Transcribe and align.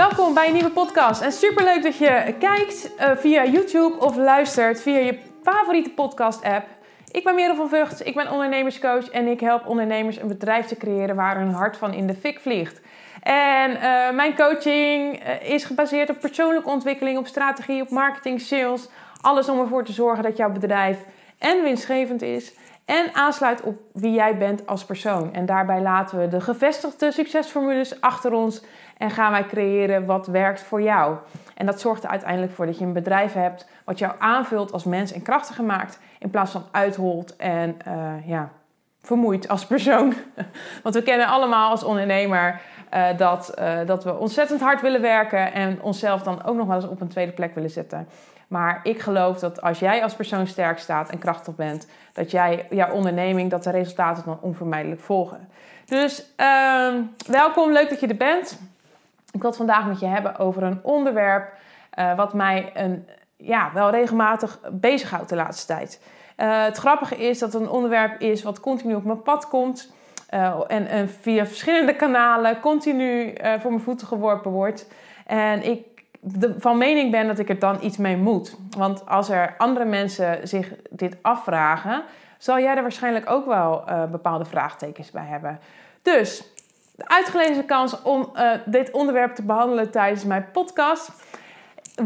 Welkom 0.00 0.34
bij 0.34 0.46
een 0.46 0.52
nieuwe 0.52 0.70
podcast. 0.70 1.20
En 1.20 1.32
superleuk 1.32 1.82
dat 1.82 1.96
je 1.96 2.34
kijkt 2.38 2.90
uh, 3.00 3.10
via 3.16 3.44
YouTube 3.44 3.94
of 3.98 4.16
luistert 4.16 4.82
via 4.82 4.98
je 4.98 5.18
favoriete 5.42 5.90
podcast-app. 5.90 6.66
Ik 7.10 7.24
ben 7.24 7.34
Merel 7.34 7.54
van 7.54 7.68
Vught, 7.68 8.06
ik 8.06 8.14
ben 8.14 8.30
ondernemerscoach 8.30 9.10
en 9.10 9.26
ik 9.26 9.40
help 9.40 9.66
ondernemers 9.66 10.20
een 10.20 10.28
bedrijf 10.28 10.66
te 10.66 10.76
creëren 10.76 11.16
waar 11.16 11.38
hun 11.38 11.52
hart 11.52 11.76
van 11.76 11.92
in 11.92 12.06
de 12.06 12.14
fik 12.14 12.40
vliegt. 12.40 12.80
En 13.22 13.70
uh, 13.70 14.10
mijn 14.10 14.36
coaching 14.36 15.26
uh, 15.26 15.50
is 15.50 15.64
gebaseerd 15.64 16.10
op 16.10 16.20
persoonlijke 16.20 16.68
ontwikkeling, 16.68 17.18
op 17.18 17.26
strategie, 17.26 17.82
op 17.82 17.90
marketing, 17.90 18.40
sales. 18.40 18.88
Alles 19.20 19.48
om 19.48 19.60
ervoor 19.60 19.84
te 19.84 19.92
zorgen 19.92 20.22
dat 20.22 20.36
jouw 20.36 20.50
bedrijf 20.50 20.98
en 21.38 21.62
winstgevend 21.62 22.22
is 22.22 22.54
en 22.84 23.14
aansluit 23.14 23.62
op 23.62 23.80
wie 23.92 24.12
jij 24.12 24.36
bent 24.36 24.66
als 24.66 24.84
persoon. 24.84 25.34
En 25.34 25.46
daarbij 25.46 25.80
laten 25.80 26.18
we 26.18 26.28
de 26.28 26.40
gevestigde 26.40 27.12
succesformules 27.12 28.00
achter 28.00 28.32
ons 28.32 28.62
en 29.00 29.10
gaan 29.10 29.30
wij 29.30 29.46
creëren 29.46 30.06
wat 30.06 30.26
werkt 30.26 30.60
voor 30.60 30.82
jou. 30.82 31.16
En 31.54 31.66
dat 31.66 31.80
zorgt 31.80 32.04
er 32.04 32.10
uiteindelijk 32.10 32.52
voor 32.52 32.66
dat 32.66 32.78
je 32.78 32.84
een 32.84 32.92
bedrijf 32.92 33.32
hebt 33.32 33.68
wat 33.84 33.98
jou 33.98 34.12
aanvult 34.18 34.72
als 34.72 34.84
mens 34.84 35.12
en 35.12 35.22
krachtiger 35.22 35.64
maakt, 35.64 35.98
in 36.18 36.30
plaats 36.30 36.50
van 36.50 36.64
uitholt 36.70 37.36
en 37.36 37.76
uh, 37.88 38.28
ja, 38.28 38.50
vermoeid 39.02 39.48
als 39.48 39.66
persoon. 39.66 40.14
Want 40.82 40.94
we 40.94 41.02
kennen 41.02 41.26
allemaal 41.26 41.70
als 41.70 41.84
ondernemer 41.84 42.60
uh, 42.94 43.06
dat, 43.16 43.54
uh, 43.58 43.78
dat 43.86 44.04
we 44.04 44.16
ontzettend 44.16 44.60
hard 44.60 44.80
willen 44.80 45.00
werken 45.00 45.52
en 45.52 45.82
onszelf 45.82 46.22
dan 46.22 46.44
ook 46.44 46.56
nog 46.56 46.66
wel 46.66 46.76
eens 46.76 46.88
op 46.88 47.00
een 47.00 47.08
tweede 47.08 47.32
plek 47.32 47.54
willen 47.54 47.70
zetten. 47.70 48.08
Maar 48.48 48.80
ik 48.82 49.00
geloof 49.00 49.38
dat 49.38 49.62
als 49.62 49.78
jij 49.78 50.02
als 50.02 50.14
persoon 50.14 50.46
sterk 50.46 50.78
staat 50.78 51.10
en 51.10 51.18
krachtig 51.18 51.54
bent, 51.54 51.86
dat 52.12 52.30
jij, 52.30 52.66
jouw 52.70 52.92
onderneming, 52.92 53.50
dat 53.50 53.62
de 53.64 53.70
resultaten 53.70 54.24
dan 54.24 54.38
onvermijdelijk 54.40 55.00
volgen. 55.00 55.48
Dus 55.84 56.24
uh, 56.36 56.94
welkom, 57.26 57.72
leuk 57.72 57.88
dat 57.88 58.00
je 58.00 58.06
er 58.06 58.16
bent. 58.16 58.58
Ik 59.32 59.40
wil 59.40 59.50
het 59.50 59.58
vandaag 59.58 59.86
met 59.86 60.00
je 60.00 60.06
hebben 60.06 60.38
over 60.38 60.62
een 60.62 60.80
onderwerp 60.82 61.52
uh, 61.98 62.16
wat 62.16 62.34
mij 62.34 62.70
een, 62.74 63.08
ja, 63.36 63.70
wel 63.74 63.90
regelmatig 63.90 64.60
bezighoudt 64.70 65.28
de 65.28 65.34
laatste 65.34 65.66
tijd. 65.66 66.02
Uh, 66.36 66.64
het 66.64 66.76
grappige 66.76 67.16
is 67.16 67.38
dat 67.38 67.52
het 67.52 67.62
een 67.62 67.68
onderwerp 67.68 68.20
is 68.20 68.42
wat 68.42 68.60
continu 68.60 68.94
op 68.94 69.04
mijn 69.04 69.22
pad 69.22 69.48
komt. 69.48 69.92
Uh, 70.34 70.60
en, 70.66 70.86
en, 70.86 71.08
via 71.08 71.46
verschillende 71.46 71.96
kanalen 71.96 72.60
continu 72.60 73.34
voor 73.58 73.70
mijn 73.70 73.82
voeten 73.82 74.06
geworpen 74.06 74.50
wordt. 74.50 74.88
En 75.26 75.62
ik 75.62 75.88
van 76.58 76.78
mening 76.78 77.10
ben 77.10 77.26
dat 77.26 77.38
ik 77.38 77.48
er 77.48 77.58
dan 77.58 77.78
iets 77.80 77.96
mee 77.96 78.16
moet. 78.16 78.56
Want 78.76 79.06
als 79.06 79.28
er 79.28 79.54
andere 79.58 79.84
mensen 79.84 80.48
zich 80.48 80.72
dit 80.90 81.16
afvragen, 81.22 82.02
zal 82.38 82.58
jij 82.58 82.76
er 82.76 82.82
waarschijnlijk 82.82 83.30
ook 83.30 83.46
wel 83.46 83.84
bepaalde 84.10 84.44
vraagtekens 84.44 85.10
bij 85.10 85.24
hebben. 85.24 85.60
Dus 86.02 86.52
de 87.00 87.08
uitgelezen 87.08 87.64
kans 87.66 88.02
om 88.02 88.30
uh, 88.34 88.50
dit 88.64 88.90
onderwerp 88.90 89.34
te 89.34 89.42
behandelen 89.42 89.90
tijdens 89.90 90.24
mijn 90.24 90.46
podcast. 90.52 91.10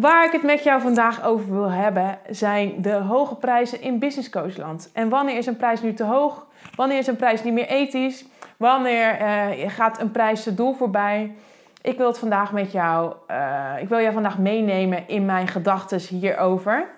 Waar 0.01 0.25
ik 0.25 0.33
het 0.33 0.43
met 0.43 0.63
jou 0.63 0.81
vandaag 0.81 1.25
over 1.25 1.53
wil 1.53 1.71
hebben, 1.71 2.19
zijn 2.31 2.83
de 2.83 2.93
hoge 2.93 3.35
prijzen 3.35 3.81
in 3.81 3.99
business 3.99 4.31
coachland. 4.31 4.91
En 4.93 5.09
wanneer 5.09 5.37
is 5.37 5.47
een 5.47 5.57
prijs 5.57 5.83
nu 5.83 5.95
te 5.95 6.05
hoog? 6.05 6.47
Wanneer 6.77 6.99
is 6.99 7.07
een 7.07 7.17
prijs 7.17 7.43
niet 7.43 7.53
meer 7.53 7.67
ethisch? 7.67 8.25
Wanneer 8.57 9.21
uh, 9.21 9.71
gaat 9.71 10.01
een 10.01 10.11
prijs 10.11 10.45
het 10.45 10.57
doel 10.57 10.75
voorbij? 10.75 11.35
Ik 11.83 11.97
wil 11.97 12.07
het 12.07 12.19
vandaag 12.19 12.53
met 12.53 12.73
jou, 12.73 13.15
uh, 13.31 13.73
ik 13.81 13.89
wil 13.89 14.01
jou 14.01 14.13
vandaag 14.13 14.39
meenemen 14.39 15.09
in 15.09 15.25
mijn 15.25 15.49
gedachten 15.49 15.99
hierover. 15.99 16.89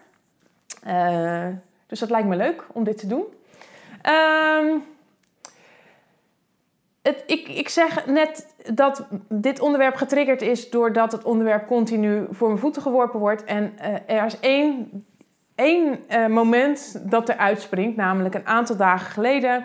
Dus 1.86 1.98
dat 1.98 2.10
lijkt 2.10 2.28
me 2.28 2.36
leuk 2.36 2.66
om 2.72 2.84
dit 2.84 2.98
te 2.98 3.06
doen. 3.06 3.24
Um, 4.02 4.82
het, 7.06 7.22
ik, 7.26 7.48
ik 7.48 7.68
zeg 7.68 8.06
net 8.06 8.54
dat 8.72 9.06
dit 9.28 9.60
onderwerp 9.60 9.94
getriggerd 9.94 10.42
is 10.42 10.70
doordat 10.70 11.12
het 11.12 11.24
onderwerp 11.24 11.66
continu 11.66 12.26
voor 12.30 12.48
mijn 12.48 12.60
voeten 12.60 12.82
geworpen 12.82 13.20
wordt. 13.20 13.44
En 13.44 13.72
uh, 13.78 14.16
er 14.16 14.24
is 14.24 14.40
één, 14.40 15.04
één 15.54 15.98
moment 16.28 17.02
dat 17.10 17.28
er 17.28 17.36
uitspringt, 17.36 17.96
namelijk 17.96 18.34
een 18.34 18.46
aantal 18.46 18.76
dagen 18.76 19.10
geleden 19.10 19.64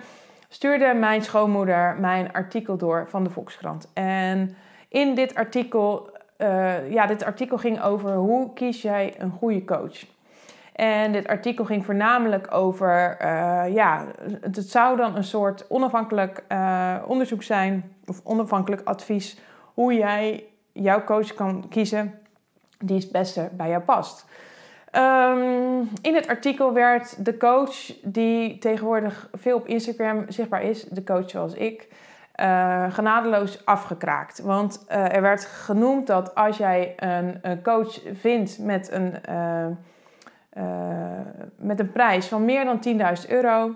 stuurde 0.52 0.94
mijn 0.94 1.24
schoonmoeder 1.24 1.96
mijn 2.00 2.34
artikel 2.34 2.78
door 2.78 3.06
van 3.10 3.24
de 3.24 3.30
Volkskrant. 3.30 3.88
En 3.94 4.56
in 4.90 5.16
dit 5.16 5.36
artikel, 5.36 6.10
uh, 6.38 6.92
ja, 6.92 7.06
dit 7.06 7.24
artikel 7.24 7.58
ging 7.58 7.82
over 7.82 8.16
hoe 8.16 8.54
kies 8.54 8.82
jij 8.82 9.14
een 9.18 9.32
goede 9.32 9.66
coach. 9.66 10.06
En 10.72 11.12
dit 11.12 11.28
artikel 11.28 11.66
ging 11.66 11.86
voornamelijk 11.86 12.54
over, 12.54 13.18
uh, 13.22 13.64
ja, 13.74 14.06
het 14.42 14.70
zou 14.70 14.98
dan 14.98 15.16
een 15.16 15.24
soort 15.24 15.66
onafhankelijk 15.70 16.44
uh, 16.52 16.96
onderzoek 17.06 17.44
zijn, 17.44 17.94
of 18.06 18.22
onafhankelijk 18.24 18.82
advies, 18.84 19.40
hoe 19.74 19.94
jij 19.94 20.44
jouw 20.72 21.04
coach 21.04 21.34
kan 21.34 21.66
kiezen 21.70 22.20
die 22.80 22.98
het 22.98 23.12
beste 23.12 23.50
bij 23.52 23.70
jou 23.70 23.82
past. 23.82 24.26
Um, 24.96 25.90
in 26.02 26.16
het 26.16 26.28
artikel 26.28 26.74
werd 26.74 27.26
de 27.26 27.38
coach 27.38 27.94
die 28.03 28.58
tegenwoordig 28.58 29.30
veel 29.34 29.58
op 29.58 29.68
Instagram 29.68 30.26
zichtbaar 30.28 30.64
is, 30.64 30.84
de 30.84 31.03
coach 31.03 31.30
zoals 31.30 31.53
ik, 31.53 31.88
uh, 32.36 32.86
genadeloos 32.94 33.66
afgekraakt. 33.66 34.40
Want 34.40 34.86
er 34.88 35.22
werd 35.22 35.46
genoemd 35.46 36.08
dat 36.08 36.36
als 36.36 36.58
jij 36.58 36.94
een, 36.98 37.62
coach 37.64 38.00
vindt 38.14 38.59
met 38.59 38.92
een, 38.92 39.16
met 41.56 41.80
een 41.80 41.92
prijs 41.92 42.28
van 42.28 42.46
meer 42.46 42.66
dan 42.66 42.80
10.000 43.26 43.30
euro, 43.30 43.76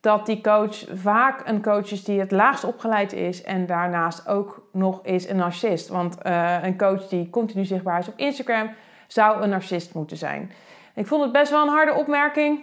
dat 0.00 0.26
die 0.26 0.40
coach 0.40 0.84
vaak 0.94 1.48
een 1.48 1.62
coach 1.62 1.90
is 1.90 2.04
die 2.04 2.20
het 2.20 2.30
laagst 2.30 2.64
opgeleid 2.64 3.12
is 3.12 3.42
en 3.42 3.66
daarnaast 3.66 4.28
ook 4.28 4.68
nog 4.72 5.00
is 5.02 5.28
een 5.28 5.36
narcist. 5.36 5.88
Want 5.88 6.16
een 6.62 6.78
coach 6.78 7.08
die 7.08 7.30
continu 7.30 7.64
zichtbaar 7.64 7.98
is 7.98 8.08
op 8.08 8.18
Instagram 8.18 8.70
zou 9.06 9.42
een 9.42 9.48
narcist 9.48 9.94
moeten 9.94 10.16
zijn. 10.16 10.52
Ik 10.94 11.06
vond 11.06 11.22
het 11.22 11.32
best 11.32 11.50
wel 11.50 11.62
een 11.62 11.72
harde 11.72 11.94
opmerking. 11.94 12.62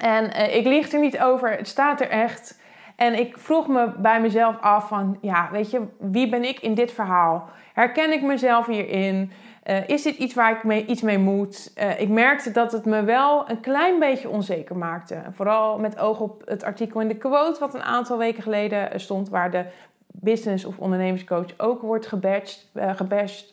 En 0.00 0.54
ik 0.56 0.66
lieg 0.66 0.92
er 0.92 1.00
niet 1.00 1.20
over, 1.20 1.50
het 1.50 1.68
staat 1.68 2.00
er 2.00 2.08
echt. 2.08 2.62
En 2.96 3.18
ik 3.18 3.38
vroeg 3.38 3.68
me 3.68 3.92
bij 3.96 4.20
mezelf 4.20 4.60
af 4.60 4.88
van, 4.88 5.18
ja, 5.20 5.48
weet 5.52 5.70
je, 5.70 5.82
wie 5.98 6.28
ben 6.28 6.44
ik 6.44 6.60
in 6.60 6.74
dit 6.74 6.92
verhaal? 6.92 7.48
Herken 7.72 8.12
ik 8.12 8.22
mezelf 8.22 8.66
hierin? 8.66 9.32
Uh, 9.66 9.88
is 9.88 10.02
dit 10.02 10.16
iets 10.16 10.34
waar 10.34 10.56
ik 10.56 10.64
mee, 10.64 10.86
iets 10.86 11.02
mee 11.02 11.18
moet? 11.18 11.72
Uh, 11.76 12.00
ik 12.00 12.08
merkte 12.08 12.50
dat 12.50 12.72
het 12.72 12.84
me 12.84 13.02
wel 13.02 13.50
een 13.50 13.60
klein 13.60 13.98
beetje 13.98 14.28
onzeker 14.28 14.76
maakte. 14.76 15.22
Vooral 15.32 15.78
met 15.78 15.98
oog 15.98 16.20
op 16.20 16.42
het 16.44 16.64
artikel 16.64 17.00
in 17.00 17.08
de 17.08 17.16
quote, 17.16 17.60
wat 17.60 17.74
een 17.74 17.82
aantal 17.82 18.18
weken 18.18 18.42
geleden 18.42 19.00
stond, 19.00 19.28
waar 19.28 19.50
de 19.50 19.64
business 20.06 20.64
of 20.64 20.78
ondernemerscoach 20.78 21.46
ook 21.56 21.82
wordt. 21.82 22.12
Uh, 22.12 22.90
gebashed. 22.94 23.52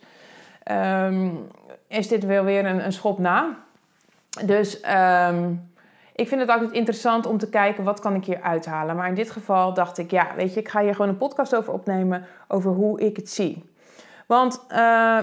Um, 0.72 1.48
is 1.88 2.08
dit 2.08 2.26
wel 2.26 2.44
weer 2.44 2.66
een, 2.66 2.86
een 2.86 2.94
schop 2.94 3.20
na? 3.20 3.58
Dus 4.46 4.82
um, 5.30 5.72
ik 6.16 6.28
vind 6.28 6.42
het 6.42 6.50
altijd 6.50 6.72
interessant 6.72 7.26
om 7.26 7.38
te 7.38 7.50
kijken 7.50 7.84
wat 7.84 8.00
kan 8.00 8.16
ik 8.16 8.26
hier 8.26 8.42
uithalen. 8.42 8.96
Maar 8.96 9.08
in 9.08 9.16
dit 9.16 9.32
geval 9.32 9.74
dacht 9.74 9.98
ik, 9.98 10.12
ja, 10.12 10.28
weet 10.36 10.54
je, 10.54 10.60
ik 10.60 10.70
ga 10.70 10.82
hier 10.82 10.96
gewoon 10.96 11.10
een 11.10 11.18
podcast 11.18 11.56
over 11.56 11.74
opnemen 11.74 12.26
over 12.48 12.72
hoe 12.72 13.00
ik 13.00 13.16
het 13.16 13.30
zie. 13.30 13.70
Want 14.26 14.66
uh, 14.70 15.18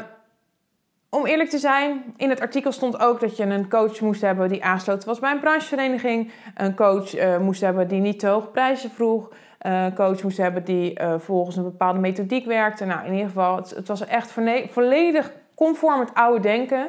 om 1.10 1.26
eerlijk 1.26 1.50
te 1.50 1.58
zijn, 1.58 2.14
in 2.16 2.30
het 2.30 2.40
artikel 2.40 2.72
stond 2.72 3.00
ook 3.00 3.20
dat 3.20 3.36
je 3.36 3.44
een 3.44 3.68
coach 3.68 4.00
moest 4.00 4.20
hebben 4.20 4.48
die 4.48 4.64
aansloten 4.64 5.08
was 5.08 5.18
bij 5.18 5.32
een 5.32 5.40
branchevereniging. 5.40 6.32
Een 6.54 6.74
coach 6.74 7.16
uh, 7.16 7.38
moest 7.38 7.60
hebben 7.60 7.88
die 7.88 8.00
niet 8.00 8.18
te 8.18 8.26
hoge 8.26 8.46
prijzen 8.46 8.90
vroeg. 8.90 9.28
Uh, 9.62 9.84
een 9.84 9.94
coach 9.94 10.22
moest 10.22 10.36
hebben 10.36 10.64
die 10.64 10.98
volgens 11.18 11.56
een 11.56 11.62
bepaalde 11.62 11.98
methodiek 11.98 12.46
werkte. 12.46 12.84
Nou, 12.84 13.06
in 13.06 13.12
ieder 13.12 13.26
geval, 13.26 13.56
het, 13.56 13.70
het 13.70 13.88
was 13.88 14.06
echt 14.06 14.34
volledig 14.70 15.32
conform 15.54 16.00
het 16.00 16.14
oude 16.14 16.40
denken. 16.40 16.88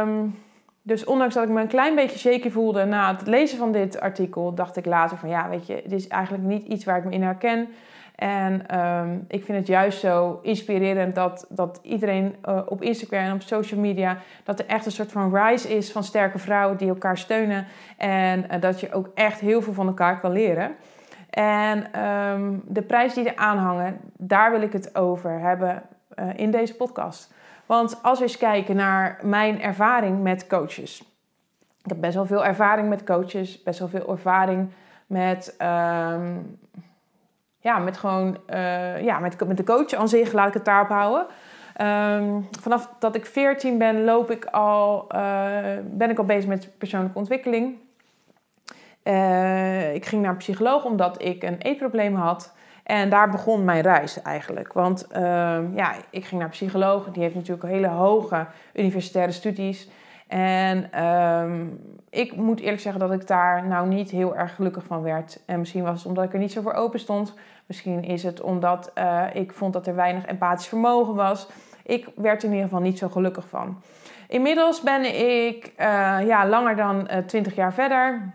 Um, 0.00 0.38
dus 0.82 1.04
ondanks 1.04 1.34
dat 1.34 1.44
ik 1.44 1.48
me 1.48 1.60
een 1.60 1.66
klein 1.66 1.94
beetje 1.94 2.18
shaky 2.18 2.50
voelde 2.50 2.84
na 2.84 3.16
het 3.16 3.26
lezen 3.26 3.58
van 3.58 3.72
dit 3.72 4.00
artikel, 4.00 4.54
dacht 4.54 4.76
ik 4.76 4.86
later 4.86 5.16
van 5.16 5.28
ja, 5.28 5.48
weet 5.48 5.66
je, 5.66 5.82
dit 5.82 5.92
is 5.92 6.08
eigenlijk 6.08 6.44
niet 6.44 6.66
iets 6.66 6.84
waar 6.84 6.98
ik 6.98 7.04
me 7.04 7.10
in 7.10 7.22
herken. 7.22 7.68
En 8.22 8.78
um, 8.78 9.24
ik 9.28 9.44
vind 9.44 9.58
het 9.58 9.66
juist 9.66 10.00
zo 10.00 10.38
inspirerend 10.42 11.14
dat, 11.14 11.46
dat 11.48 11.80
iedereen 11.82 12.34
uh, 12.48 12.60
op 12.66 12.82
Instagram 12.82 13.24
en 13.24 13.32
op 13.32 13.42
social 13.42 13.80
media, 13.80 14.18
dat 14.44 14.58
er 14.58 14.66
echt 14.66 14.86
een 14.86 14.92
soort 14.92 15.12
van 15.12 15.36
rise 15.36 15.76
is 15.76 15.92
van 15.92 16.04
sterke 16.04 16.38
vrouwen 16.38 16.76
die 16.76 16.88
elkaar 16.88 17.18
steunen. 17.18 17.66
En 17.96 18.46
uh, 18.50 18.60
dat 18.60 18.80
je 18.80 18.92
ook 18.92 19.10
echt 19.14 19.40
heel 19.40 19.62
veel 19.62 19.72
van 19.72 19.86
elkaar 19.86 20.20
kan 20.20 20.32
leren. 20.32 20.74
En 21.30 22.02
um, 22.04 22.62
de 22.66 22.82
prijs 22.82 23.14
die 23.14 23.28
er 23.28 23.36
aanhangen, 23.36 24.00
daar 24.16 24.50
wil 24.50 24.62
ik 24.62 24.72
het 24.72 24.96
over 24.96 25.40
hebben 25.40 25.82
uh, 26.14 26.24
in 26.36 26.50
deze 26.50 26.76
podcast. 26.76 27.34
Want 27.66 27.98
als 28.02 28.18
we 28.18 28.24
eens 28.24 28.36
kijken 28.36 28.76
naar 28.76 29.18
mijn 29.22 29.62
ervaring 29.62 30.22
met 30.22 30.46
coaches. 30.46 31.00
Ik 31.82 31.88
heb 31.88 32.00
best 32.00 32.14
wel 32.14 32.26
veel 32.26 32.44
ervaring 32.44 32.88
met 32.88 33.04
coaches, 33.04 33.62
best 33.62 33.78
wel 33.78 33.88
veel 33.88 34.10
ervaring 34.10 34.70
met, 35.06 35.56
um, 35.62 36.60
ja, 37.62 37.78
met 37.78 37.96
gewoon, 37.96 38.38
uh, 38.50 39.02
ja, 39.02 39.18
met, 39.18 39.46
met 39.46 39.56
de 39.56 39.64
coach 39.64 39.92
aan 39.92 40.08
zich, 40.08 40.32
laat 40.32 40.48
ik 40.48 40.54
het 40.54 40.64
daarop 40.64 40.88
houden. 40.88 41.26
Um, 41.80 42.48
vanaf 42.60 42.88
dat 42.98 43.14
ik 43.14 43.26
14 43.26 43.78
ben, 43.78 44.04
loop 44.04 44.30
ik 44.30 44.44
al, 44.44 45.06
uh, 45.14 45.58
ben 45.84 46.10
ik 46.10 46.18
al 46.18 46.24
bezig 46.24 46.48
met 46.48 46.78
persoonlijke 46.78 47.18
ontwikkeling. 47.18 47.76
Uh, 49.04 49.94
ik 49.94 50.06
ging 50.06 50.22
naar 50.22 50.30
een 50.30 50.36
psycholoog 50.36 50.84
omdat 50.84 51.22
ik 51.22 51.42
een 51.42 51.58
eetprobleem 51.58 52.14
had. 52.14 52.54
En 52.82 53.10
daar 53.10 53.30
begon 53.30 53.64
mijn 53.64 53.82
reis 53.82 54.22
eigenlijk. 54.22 54.72
Want 54.72 55.06
ehm, 55.06 55.76
ja, 55.76 55.94
ik 56.10 56.24
ging 56.24 56.40
naar 56.40 56.50
psycholoog. 56.50 57.10
Die 57.10 57.22
heeft 57.22 57.34
natuurlijk 57.34 57.68
hele 57.68 57.88
hoge 57.88 58.46
universitaire 58.74 59.32
studies. 59.32 59.88
En 60.32 60.92
ehm, 60.92 61.66
ik 62.10 62.36
moet 62.36 62.60
eerlijk 62.60 62.80
zeggen 62.80 63.00
dat 63.00 63.12
ik 63.12 63.26
daar 63.26 63.66
nou 63.66 63.88
niet 63.88 64.10
heel 64.10 64.36
erg 64.36 64.54
gelukkig 64.54 64.84
van 64.84 65.02
werd. 65.02 65.42
En 65.46 65.58
misschien 65.58 65.82
was 65.82 65.98
het 65.98 66.06
omdat 66.06 66.24
ik 66.24 66.32
er 66.32 66.38
niet 66.38 66.52
zo 66.52 66.60
voor 66.60 66.72
open 66.72 67.00
stond. 67.00 67.34
Misschien 67.66 68.04
is 68.04 68.22
het 68.22 68.40
omdat 68.40 68.92
uh, 68.98 69.24
ik 69.32 69.52
vond 69.52 69.72
dat 69.72 69.86
er 69.86 69.94
weinig 69.94 70.26
empathisch 70.26 70.66
vermogen 70.66 71.14
was. 71.14 71.48
Ik 71.84 72.08
werd 72.16 72.42
er 72.42 72.48
in 72.48 72.54
ieder 72.54 72.68
geval 72.68 72.82
niet 72.82 72.98
zo 72.98 73.08
gelukkig 73.08 73.48
van. 73.48 73.82
Inmiddels 74.28 74.80
ben 74.80 75.04
ik 75.04 75.72
uh, 75.78 76.18
ja, 76.26 76.46
langer 76.46 76.76
dan 76.76 77.00
uh, 77.00 77.16
eh, 77.16 77.24
20 77.26 77.54
jaar 77.54 77.72
verder. 77.72 78.32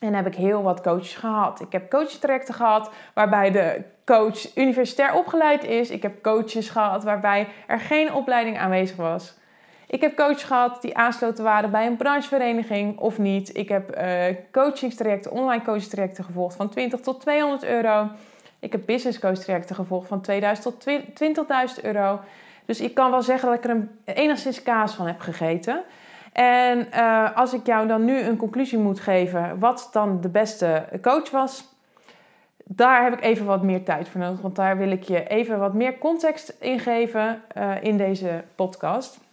En 0.00 0.14
heb 0.14 0.26
ik 0.26 0.34
heel 0.34 0.62
wat 0.62 0.80
coaches 0.80 1.16
gehad. 1.16 1.60
Ik 1.60 1.72
heb 1.72 1.90
coachtrajecten 1.90 2.54
gehad 2.54 2.90
waarbij 3.14 3.50
de 3.50 3.82
coach 4.04 4.56
universitair 4.56 5.14
opgeleid 5.14 5.64
is. 5.64 5.90
Ik 5.90 6.02
heb 6.02 6.22
coaches 6.22 6.68
gehad 6.68 7.04
waarbij 7.04 7.48
er 7.66 7.80
geen 7.80 8.12
opleiding 8.12 8.58
aanwezig 8.58 8.96
was. 8.96 9.42
Ik 9.86 10.00
heb 10.00 10.16
coaches 10.16 10.42
gehad 10.42 10.82
die 10.82 10.96
aansloten 10.96 11.44
waren 11.44 11.70
bij 11.70 11.86
een 11.86 11.96
branchevereniging 11.96 12.98
of 12.98 13.18
niet. 13.18 13.56
Ik 13.56 13.68
heb 13.68 13.98
uh, 13.98 14.24
coachingstrajecten, 14.52 15.30
online 15.30 15.62
coachingstrajecten 15.62 16.24
gevolgd 16.24 16.56
van 16.56 16.68
20 16.68 17.00
tot 17.00 17.20
200 17.20 17.64
euro. 17.64 18.08
Ik 18.58 18.72
heb 18.72 18.86
business 18.86 19.18
coach 19.18 19.38
trajecten 19.38 19.74
gevolgd 19.74 20.08
van 20.08 20.20
2000 20.20 20.66
tot 20.66 20.90
20.000 21.78 21.84
euro. 21.84 22.20
Dus 22.64 22.80
ik 22.80 22.94
kan 22.94 23.10
wel 23.10 23.22
zeggen 23.22 23.48
dat 23.48 23.58
ik 23.58 23.64
er 23.64 23.70
een, 23.70 23.90
enigszins 24.04 24.62
kaas 24.62 24.94
van 24.94 25.06
heb 25.06 25.20
gegeten. 25.20 25.82
En 26.32 26.88
uh, 26.94 27.36
als 27.36 27.52
ik 27.52 27.66
jou 27.66 27.86
dan 27.86 28.04
nu 28.04 28.20
een 28.20 28.36
conclusie 28.36 28.78
moet 28.78 29.00
geven, 29.00 29.58
wat 29.58 29.88
dan 29.92 30.20
de 30.20 30.28
beste 30.28 30.84
coach 31.02 31.30
was, 31.30 31.74
daar 32.64 33.04
heb 33.04 33.12
ik 33.12 33.20
even 33.20 33.46
wat 33.46 33.62
meer 33.62 33.84
tijd 33.84 34.08
voor 34.08 34.20
nodig. 34.20 34.40
Want 34.40 34.56
daar 34.56 34.78
wil 34.78 34.90
ik 34.90 35.02
je 35.02 35.26
even 35.26 35.58
wat 35.58 35.74
meer 35.74 35.98
context 35.98 36.56
in 36.60 36.78
geven 36.78 37.42
uh, 37.56 37.82
in 37.82 37.96
deze 37.96 38.44
podcast. 38.54 39.23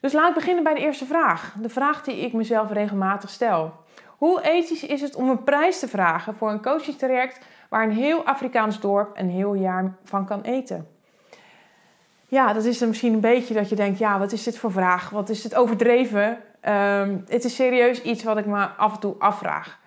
Dus 0.00 0.12
laat 0.12 0.28
ik 0.28 0.34
beginnen 0.34 0.64
bij 0.64 0.74
de 0.74 0.80
eerste 0.80 1.06
vraag. 1.06 1.54
De 1.60 1.68
vraag 1.68 2.02
die 2.02 2.16
ik 2.16 2.32
mezelf 2.32 2.70
regelmatig 2.70 3.30
stel. 3.30 3.72
Hoe 4.06 4.42
ethisch 4.42 4.84
is 4.84 5.00
het 5.00 5.14
om 5.14 5.28
een 5.28 5.44
prijs 5.44 5.78
te 5.78 5.88
vragen 5.88 6.34
voor 6.34 6.50
een 6.50 6.62
coachingstraject 6.62 7.40
waar 7.68 7.82
een 7.82 7.92
heel 7.92 8.24
Afrikaans 8.24 8.80
dorp 8.80 9.18
een 9.18 9.30
heel 9.30 9.54
jaar 9.54 9.94
van 10.04 10.26
kan 10.26 10.42
eten? 10.42 10.88
Ja, 12.26 12.52
dat 12.52 12.64
is 12.64 12.78
dan 12.78 12.88
misschien 12.88 13.12
een 13.12 13.20
beetje 13.20 13.54
dat 13.54 13.68
je 13.68 13.76
denkt: 13.76 13.98
ja, 13.98 14.18
wat 14.18 14.32
is 14.32 14.42
dit 14.42 14.58
voor 14.58 14.72
vraag? 14.72 15.10
Wat 15.10 15.28
is 15.28 15.42
dit 15.42 15.54
overdreven? 15.54 16.38
Um, 16.68 17.24
het 17.28 17.44
is 17.44 17.54
serieus 17.54 18.02
iets 18.02 18.22
wat 18.22 18.36
ik 18.36 18.46
me 18.46 18.66
af 18.66 18.94
en 18.94 19.00
toe 19.00 19.14
afvraag. 19.18 19.78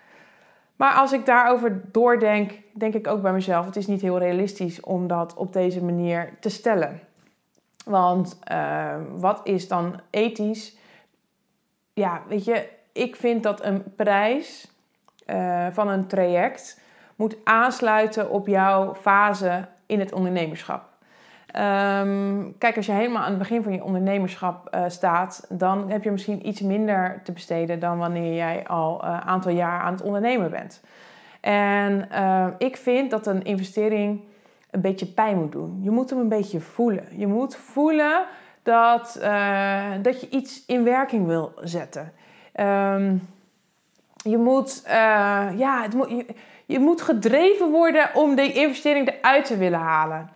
Maar 0.75 0.93
als 0.93 1.11
ik 1.11 1.25
daarover 1.25 1.81
doordenk, 1.91 2.51
denk 2.73 2.93
ik 2.93 3.07
ook 3.07 3.21
bij 3.21 3.31
mezelf: 3.31 3.65
het 3.65 3.75
is 3.75 3.87
niet 3.87 4.01
heel 4.01 4.19
realistisch 4.19 4.79
om 4.79 5.07
dat 5.07 5.33
op 5.33 5.53
deze 5.53 5.83
manier 5.83 6.33
te 6.39 6.49
stellen. 6.49 6.99
Want 7.85 8.39
uh, 8.51 8.95
wat 9.15 9.41
is 9.43 9.67
dan 9.67 9.99
ethisch? 10.09 10.77
Ja, 11.93 12.21
weet 12.27 12.45
je, 12.45 12.69
ik 12.91 13.15
vind 13.15 13.43
dat 13.43 13.63
een 13.63 13.83
prijs 13.95 14.71
uh, 15.27 15.67
van 15.71 15.87
een 15.87 16.07
traject 16.07 16.81
moet 17.15 17.37
aansluiten 17.43 18.29
op 18.29 18.47
jouw 18.47 18.95
fase 18.95 19.67
in 19.85 19.99
het 19.99 20.13
ondernemerschap. 20.13 20.91
Um, 21.55 22.57
kijk, 22.57 22.75
als 22.75 22.85
je 22.85 22.91
helemaal 22.91 23.23
aan 23.23 23.29
het 23.29 23.37
begin 23.37 23.63
van 23.63 23.73
je 23.73 23.83
ondernemerschap 23.83 24.75
uh, 24.75 24.83
staat, 24.87 25.45
dan 25.49 25.89
heb 25.91 26.03
je 26.03 26.11
misschien 26.11 26.47
iets 26.47 26.61
minder 26.61 27.21
te 27.23 27.31
besteden 27.31 27.79
dan 27.79 27.97
wanneer 27.97 28.33
jij 28.33 28.67
al 28.67 29.03
een 29.03 29.21
aantal 29.21 29.51
jaar 29.51 29.81
aan 29.81 29.93
het 29.93 30.01
ondernemen 30.01 30.49
bent. 30.49 30.81
En 31.41 32.09
ik 32.57 32.77
vind 32.77 33.11
dat 33.11 33.27
een 33.27 33.43
investering 33.43 34.23
een 34.73 34.81
beetje 34.81 35.05
pijn 35.05 35.37
moet 35.37 35.51
doen. 35.51 35.79
Je 35.81 35.91
moet 35.91 36.09
hem 36.09 36.19
een 36.19 36.29
beetje 36.29 36.59
voelen. 36.59 37.05
Je 37.11 37.27
moet 37.27 37.55
voelen 37.55 38.25
dat, 38.63 39.19
uh, 39.21 39.91
dat 40.01 40.21
je 40.21 40.29
iets 40.29 40.65
in 40.65 40.83
werking 40.83 41.27
wil 41.27 41.53
zetten. 41.61 42.13
Um, 42.59 43.27
je 44.15 44.37
moet, 44.37 44.83
uh, 44.85 44.91
ja, 45.57 45.81
het 45.81 45.93
moet, 45.93 46.23
je, 46.65 46.79
moet 46.79 47.01
gedreven 47.01 47.69
worden 47.69 48.09
om 48.13 48.35
die 48.35 48.53
investering 48.53 49.07
eruit 49.07 49.45
te 49.45 49.57
willen 49.57 49.79
halen. 49.79 50.29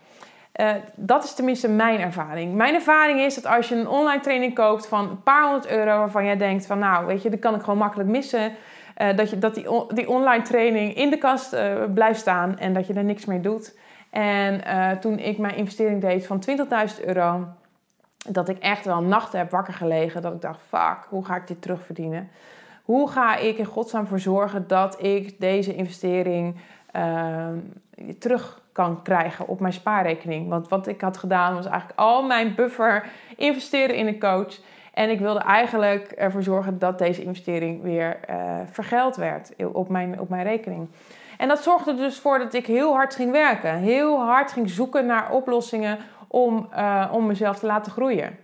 Uh, 0.62 0.72
dat 0.96 1.24
is 1.24 1.34
tenminste 1.34 1.70
mijn 1.70 2.00
ervaring. 2.00 2.56
Mijn 2.56 2.74
ervaring 2.74 3.20
is 3.20 3.36
dat 3.36 3.46
als 3.46 3.70
je 3.70 3.76
een 3.76 3.88
online 3.88 4.22
training 4.22 4.56
koopt 4.56 4.88
van 4.88 5.10
een 5.10 5.24
paar 5.24 5.44
honderd 5.44 5.68
euro, 5.68 5.98
waarvan 5.98 6.26
jij 6.26 6.38
denkt 6.38 6.66
van 6.66 6.80
nou, 6.80 7.06
weet 7.06 7.22
je, 7.22 7.30
dat 7.30 7.40
kan 7.40 7.56
ik 7.56 7.62
gewoon 7.62 7.78
makkelijk 7.78 8.10
missen. 8.10 8.52
Dat 9.16 9.30
je, 9.30 9.38
dat 9.38 9.56
die, 9.56 9.68
die 9.94 10.10
online 10.10 10.44
training 10.44 10.96
in 10.96 11.10
de 11.10 11.18
kast 11.18 11.56
blijft 11.94 12.20
staan 12.20 12.58
en 12.60 12.74
dat 12.74 12.88
je 12.88 12.94
er 12.94 13.04
niks 13.04 13.26
meer 13.26 13.42
doet. 13.42 13.76
En 14.10 14.62
uh, 14.68 14.92
toen 14.92 15.20
ik 15.20 15.38
mijn 15.38 15.56
investering 15.56 16.02
deed 16.02 16.28
van 16.28 16.44
20.000 17.00 17.06
euro, 17.06 17.48
dat 18.30 18.50
ik 18.50 18.58
echt 18.58 18.86
wel 18.86 19.02
nachten 19.02 19.40
heb 19.40 19.52
wakker 19.52 19.74
gelegen. 19.74 20.22
Dat 20.22 20.34
ik 20.34 20.42
dacht, 20.42 20.60
fuck, 20.68 20.98
hoe 21.10 21.26
ga 21.26 21.36
ik 21.36 21.48
dit 21.48 21.62
terugverdienen? 21.62 22.30
Hoe 22.84 23.10
ga 23.10 23.36
ik 23.36 23.58
in 23.58 23.66
godsnaam 23.66 24.08
voor 24.08 24.20
zorgen 24.20 24.68
dat 24.68 25.04
ik 25.04 25.40
deze 25.40 25.76
investering 25.76 26.56
uh, 26.96 27.48
terug 28.20 28.62
kan 28.72 29.02
krijgen 29.02 29.48
op 29.48 29.60
mijn 29.60 29.74
spaarrekening? 29.74 30.50
Want 30.50 30.68
wat 30.68 30.88
ik 30.88 31.02
had 31.02 31.18
gedaan 31.18 31.54
was 31.54 31.66
eigenlijk 31.66 32.00
al 32.00 32.24
mijn 32.24 32.56
buffer 32.56 33.06
investeren 33.36 33.96
in 33.96 34.08
een 34.08 34.20
coach. 34.20 34.60
En 34.94 35.10
ik 35.10 35.20
wilde 35.20 35.40
eigenlijk 35.40 36.12
ervoor 36.12 36.44
zorgen 36.44 36.80
dat 36.80 36.98
deze 36.98 37.24
investering 37.24 37.82
weer 37.82 38.20
uh, 38.30 38.56
vergeld 38.72 39.16
werd 39.16 39.52
op 39.72 39.90
mijn, 39.90 40.20
op 40.20 40.30
mijn 40.30 40.44
rekening. 40.44 40.88
En 41.38 41.48
dat 41.48 41.64
zorgde 41.64 41.96
dus 41.96 42.20
voor 42.20 42.40
dat 42.40 42.54
ik 42.54 42.66
heel 42.66 42.94
hard 42.94 43.16
ging 43.16 43.32
werken. 43.32 43.76
Heel 43.76 44.20
hard 44.22 44.52
ging 44.52 44.70
zoeken 44.70 45.06
naar 45.06 45.32
oplossingen 45.32 45.98
om, 46.28 46.70
uh, 46.74 47.10
om 47.12 47.26
mezelf 47.26 47.60
te 47.60 47.66
laten 47.66 47.92
groeien. 47.92 48.38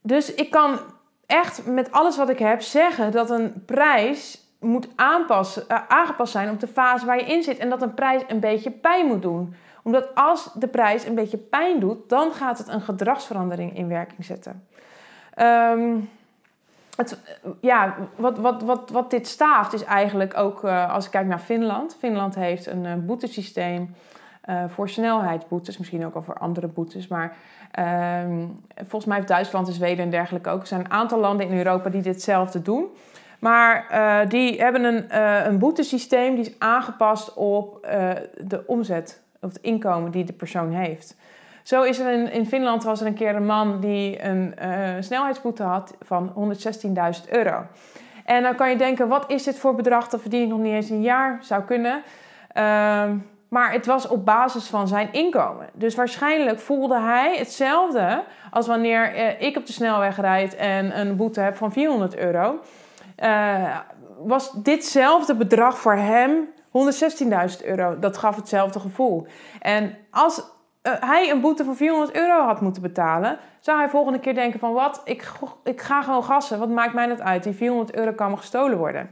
Dus 0.00 0.34
ik 0.34 0.50
kan 0.50 0.78
echt 1.26 1.66
met 1.66 1.92
alles 1.92 2.16
wat 2.16 2.28
ik 2.28 2.38
heb 2.38 2.60
zeggen 2.60 3.12
dat 3.12 3.30
een 3.30 3.62
prijs 3.66 4.42
moet 4.60 4.88
aanpassen, 4.94 5.64
uh, 5.68 5.78
aangepast 5.88 6.32
zijn 6.32 6.50
op 6.50 6.60
de 6.60 6.66
fase 6.66 7.06
waar 7.06 7.16
je 7.16 7.24
in 7.24 7.42
zit. 7.42 7.58
En 7.58 7.68
dat 7.68 7.82
een 7.82 7.94
prijs 7.94 8.22
een 8.28 8.40
beetje 8.40 8.70
pijn 8.70 9.06
moet 9.06 9.22
doen. 9.22 9.54
Omdat 9.82 10.14
als 10.14 10.50
de 10.54 10.68
prijs 10.68 11.04
een 11.04 11.14
beetje 11.14 11.36
pijn 11.36 11.80
doet, 11.80 12.08
dan 12.08 12.32
gaat 12.32 12.58
het 12.58 12.68
een 12.68 12.80
gedragsverandering 12.80 13.76
in 13.76 13.88
werking 13.88 14.24
zetten. 14.24 14.66
Um, 15.38 16.10
ja, 17.60 17.94
wat, 18.16 18.38
wat, 18.38 18.62
wat, 18.62 18.90
wat 18.90 19.10
dit 19.10 19.26
staaft 19.26 19.72
is 19.72 19.84
eigenlijk 19.84 20.36
ook, 20.36 20.64
uh, 20.64 20.92
als 20.92 21.04
ik 21.04 21.10
kijk 21.10 21.26
naar 21.26 21.38
Finland. 21.38 21.96
Finland 21.98 22.34
heeft 22.34 22.66
een 22.66 22.84
uh, 22.84 22.92
boetesysteem 22.94 23.94
uh, 24.48 24.64
voor 24.68 24.88
snelheidsboetes, 24.88 25.78
misschien 25.78 26.06
ook 26.06 26.14
al 26.14 26.22
voor 26.22 26.38
andere 26.38 26.66
boetes. 26.66 27.08
Maar 27.08 27.36
ehm, 27.70 28.46
volgens 28.76 29.04
mij 29.04 29.16
heeft 29.16 29.28
Duitsland 29.28 29.68
en 29.68 29.72
Zweden 29.72 30.04
en 30.04 30.10
dergelijke 30.10 30.50
ook. 30.50 30.60
Er 30.60 30.66
zijn 30.66 30.80
een 30.80 30.90
aantal 30.90 31.20
landen 31.20 31.48
in 31.48 31.56
Europa 31.56 31.90
die 31.90 32.02
ditzelfde 32.02 32.62
doen. 32.62 32.86
Maar 33.38 33.86
die 34.28 34.62
hebben 34.62 34.84
een, 34.84 35.18
een 35.46 35.58
boetesysteem 35.58 36.34
die 36.34 36.44
is 36.44 36.58
aangepast 36.58 37.34
op 37.34 37.86
de 38.36 38.62
omzet 38.66 39.22
of 39.40 39.52
het 39.52 39.62
inkomen 39.62 40.10
die 40.10 40.24
de 40.24 40.32
persoon 40.32 40.72
heeft. 40.72 41.16
Zo 41.64 41.82
is 41.82 41.98
er 41.98 42.12
in, 42.12 42.32
in 42.32 42.46
Finland 42.46 42.84
was 42.84 43.00
er 43.00 43.06
een 43.06 43.14
keer 43.14 43.34
een 43.34 43.46
man 43.46 43.80
die 43.80 44.24
een 44.24 44.54
uh, 44.62 44.88
snelheidsboete 45.00 45.62
had 45.62 45.94
van 46.00 46.32
116.000 47.24 47.30
euro. 47.30 47.62
En 48.24 48.42
dan 48.42 48.54
kan 48.54 48.70
je 48.70 48.76
denken, 48.76 49.08
wat 49.08 49.24
is 49.30 49.42
dit 49.42 49.58
voor 49.58 49.74
bedrag? 49.74 50.08
Dat 50.08 50.20
verdien 50.20 50.48
nog 50.48 50.58
niet 50.58 50.72
eens 50.72 50.90
een 50.90 51.02
jaar, 51.02 51.38
zou 51.40 51.62
kunnen. 51.62 52.02
Uh, 52.56 52.62
maar 53.48 53.72
het 53.72 53.86
was 53.86 54.08
op 54.08 54.24
basis 54.24 54.66
van 54.66 54.88
zijn 54.88 55.12
inkomen. 55.12 55.68
Dus 55.72 55.94
waarschijnlijk 55.94 56.60
voelde 56.60 57.00
hij 57.00 57.36
hetzelfde 57.38 58.22
als 58.50 58.66
wanneer 58.66 59.14
uh, 59.14 59.40
ik 59.40 59.56
op 59.56 59.66
de 59.66 59.72
snelweg 59.72 60.20
rijd 60.20 60.56
en 60.56 61.00
een 61.00 61.16
boete 61.16 61.40
heb 61.40 61.56
van 61.56 61.72
400 61.72 62.16
euro. 62.16 62.58
Uh, 63.22 63.78
was 64.18 64.52
ditzelfde 64.52 65.34
bedrag 65.34 65.78
voor 65.78 65.94
hem 65.94 66.48
116.000 66.66 67.64
euro. 67.64 67.98
Dat 67.98 68.18
gaf 68.18 68.36
hetzelfde 68.36 68.80
gevoel. 68.80 69.26
En 69.60 69.96
als 70.10 70.42
hij 70.90 71.30
een 71.30 71.40
boete 71.40 71.64
van 71.64 71.76
400 71.76 72.16
euro 72.16 72.44
had 72.44 72.60
moeten 72.60 72.82
betalen, 72.82 73.38
zou 73.60 73.78
hij 73.78 73.88
volgende 73.88 74.18
keer 74.18 74.34
denken 74.34 74.60
van 74.60 74.72
wat, 74.72 75.00
ik, 75.04 75.32
ik 75.64 75.80
ga 75.80 76.02
gewoon 76.02 76.24
gassen, 76.24 76.58
wat 76.58 76.68
maakt 76.68 76.94
mij 76.94 77.06
dat 77.06 77.20
uit? 77.20 77.42
Die 77.42 77.52
400 77.52 77.94
euro 77.96 78.12
kan 78.12 78.30
me 78.30 78.36
gestolen 78.36 78.78
worden. 78.78 79.10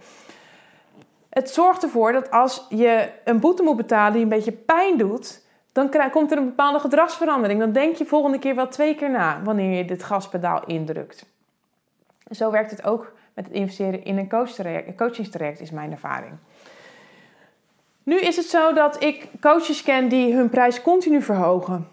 Het 1.28 1.50
zorgt 1.50 1.82
ervoor 1.82 2.12
dat 2.12 2.30
als 2.30 2.66
je 2.68 3.10
een 3.24 3.40
boete 3.40 3.62
moet 3.62 3.76
betalen 3.76 4.12
die 4.12 4.22
een 4.22 4.28
beetje 4.28 4.52
pijn 4.52 4.98
doet, 4.98 5.42
dan 5.72 5.90
komt 6.10 6.32
er 6.32 6.38
een 6.38 6.44
bepaalde 6.44 6.78
gedragsverandering. 6.78 7.60
Dan 7.60 7.72
denk 7.72 7.96
je 7.96 8.04
volgende 8.04 8.38
keer 8.38 8.54
wel 8.54 8.68
twee 8.68 8.94
keer 8.94 9.10
na 9.10 9.40
wanneer 9.42 9.76
je 9.76 9.84
dit 9.84 10.02
gaspedaal 10.02 10.64
indrukt. 10.66 11.26
Zo 12.30 12.50
werkt 12.50 12.70
het 12.70 12.84
ook 12.84 13.12
met 13.34 13.44
het 13.44 13.54
investeren 13.54 14.04
in 14.04 14.18
een 14.18 14.28
coachingstraject, 14.96 15.60
is 15.60 15.70
mijn 15.70 15.90
ervaring. 15.92 16.32
Nu 18.02 18.20
is 18.20 18.36
het 18.36 18.46
zo 18.46 18.72
dat 18.72 19.02
ik 19.02 19.28
coaches 19.40 19.82
ken 19.82 20.08
die 20.08 20.34
hun 20.34 20.48
prijs 20.48 20.82
continu 20.82 21.22
verhogen. 21.22 21.88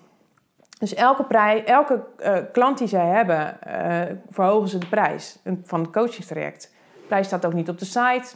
Dus 0.80 0.94
elke, 0.94 1.24
prijs, 1.24 1.64
elke 1.64 2.04
uh, 2.20 2.38
klant 2.52 2.78
die 2.78 2.88
zij 2.88 3.06
hebben, 3.06 3.58
uh, 3.68 4.02
verhogen 4.30 4.70
ze 4.70 4.78
de 4.78 4.86
prijs 4.86 5.40
van 5.64 5.82
het 5.82 5.92
coachingstraject. 5.92 6.74
De 6.94 7.08
prijs 7.08 7.28
staat 7.28 7.46
ook 7.46 7.54
niet 7.54 7.70
op 7.70 7.80
de 7.80 7.86
site. 7.86 8.36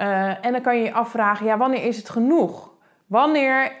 Uh, 0.00 0.44
en 0.44 0.52
dan 0.52 0.60
kan 0.60 0.76
je 0.76 0.84
je 0.84 0.92
afvragen, 0.92 1.46
ja, 1.46 1.56
wanneer 1.56 1.84
is 1.84 1.96
het 1.96 2.08
genoeg? 2.08 2.70
Wanneer 3.06 3.72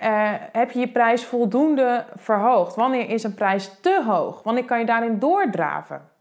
heb 0.52 0.70
je 0.70 0.78
je 0.78 0.88
prijs 0.88 1.24
voldoende 1.24 2.04
verhoogd? 2.16 2.74
Wanneer 2.74 3.08
is 3.08 3.22
een 3.22 3.34
prijs 3.34 3.70
te 3.80 4.02
hoog? 4.06 4.42
Wanneer 4.42 4.64
kan 4.64 4.78
je 4.78 4.86
daarin 4.86 5.18
doordraven? 5.18 6.11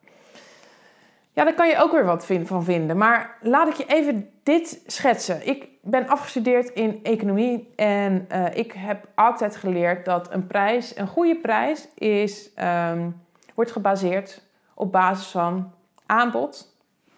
Ja, 1.41 1.47
daar 1.47 1.55
kan 1.55 1.67
je 1.67 1.77
ook 1.77 1.91
weer 1.91 2.05
wat 2.05 2.25
van 2.43 2.63
vinden. 2.63 2.97
Maar 2.97 3.37
laat 3.41 3.67
ik 3.67 3.73
je 3.73 3.85
even 3.85 4.29
dit 4.43 4.83
schetsen. 4.85 5.47
Ik 5.47 5.67
ben 5.81 6.07
afgestudeerd 6.07 6.69
in 6.69 6.99
economie 7.03 7.73
en 7.75 8.27
uh, 8.31 8.45
ik 8.53 8.71
heb 8.71 9.07
altijd 9.15 9.55
geleerd 9.55 10.05
dat 10.05 10.33
een 10.33 10.47
prijs, 10.47 10.97
een 10.97 11.07
goede 11.07 11.35
prijs, 11.35 11.87
is, 11.95 12.49
um, 12.91 13.21
wordt 13.55 13.71
gebaseerd 13.71 14.43
op 14.73 14.91
basis 14.91 15.27
van 15.27 15.73
aanbod 16.05 16.75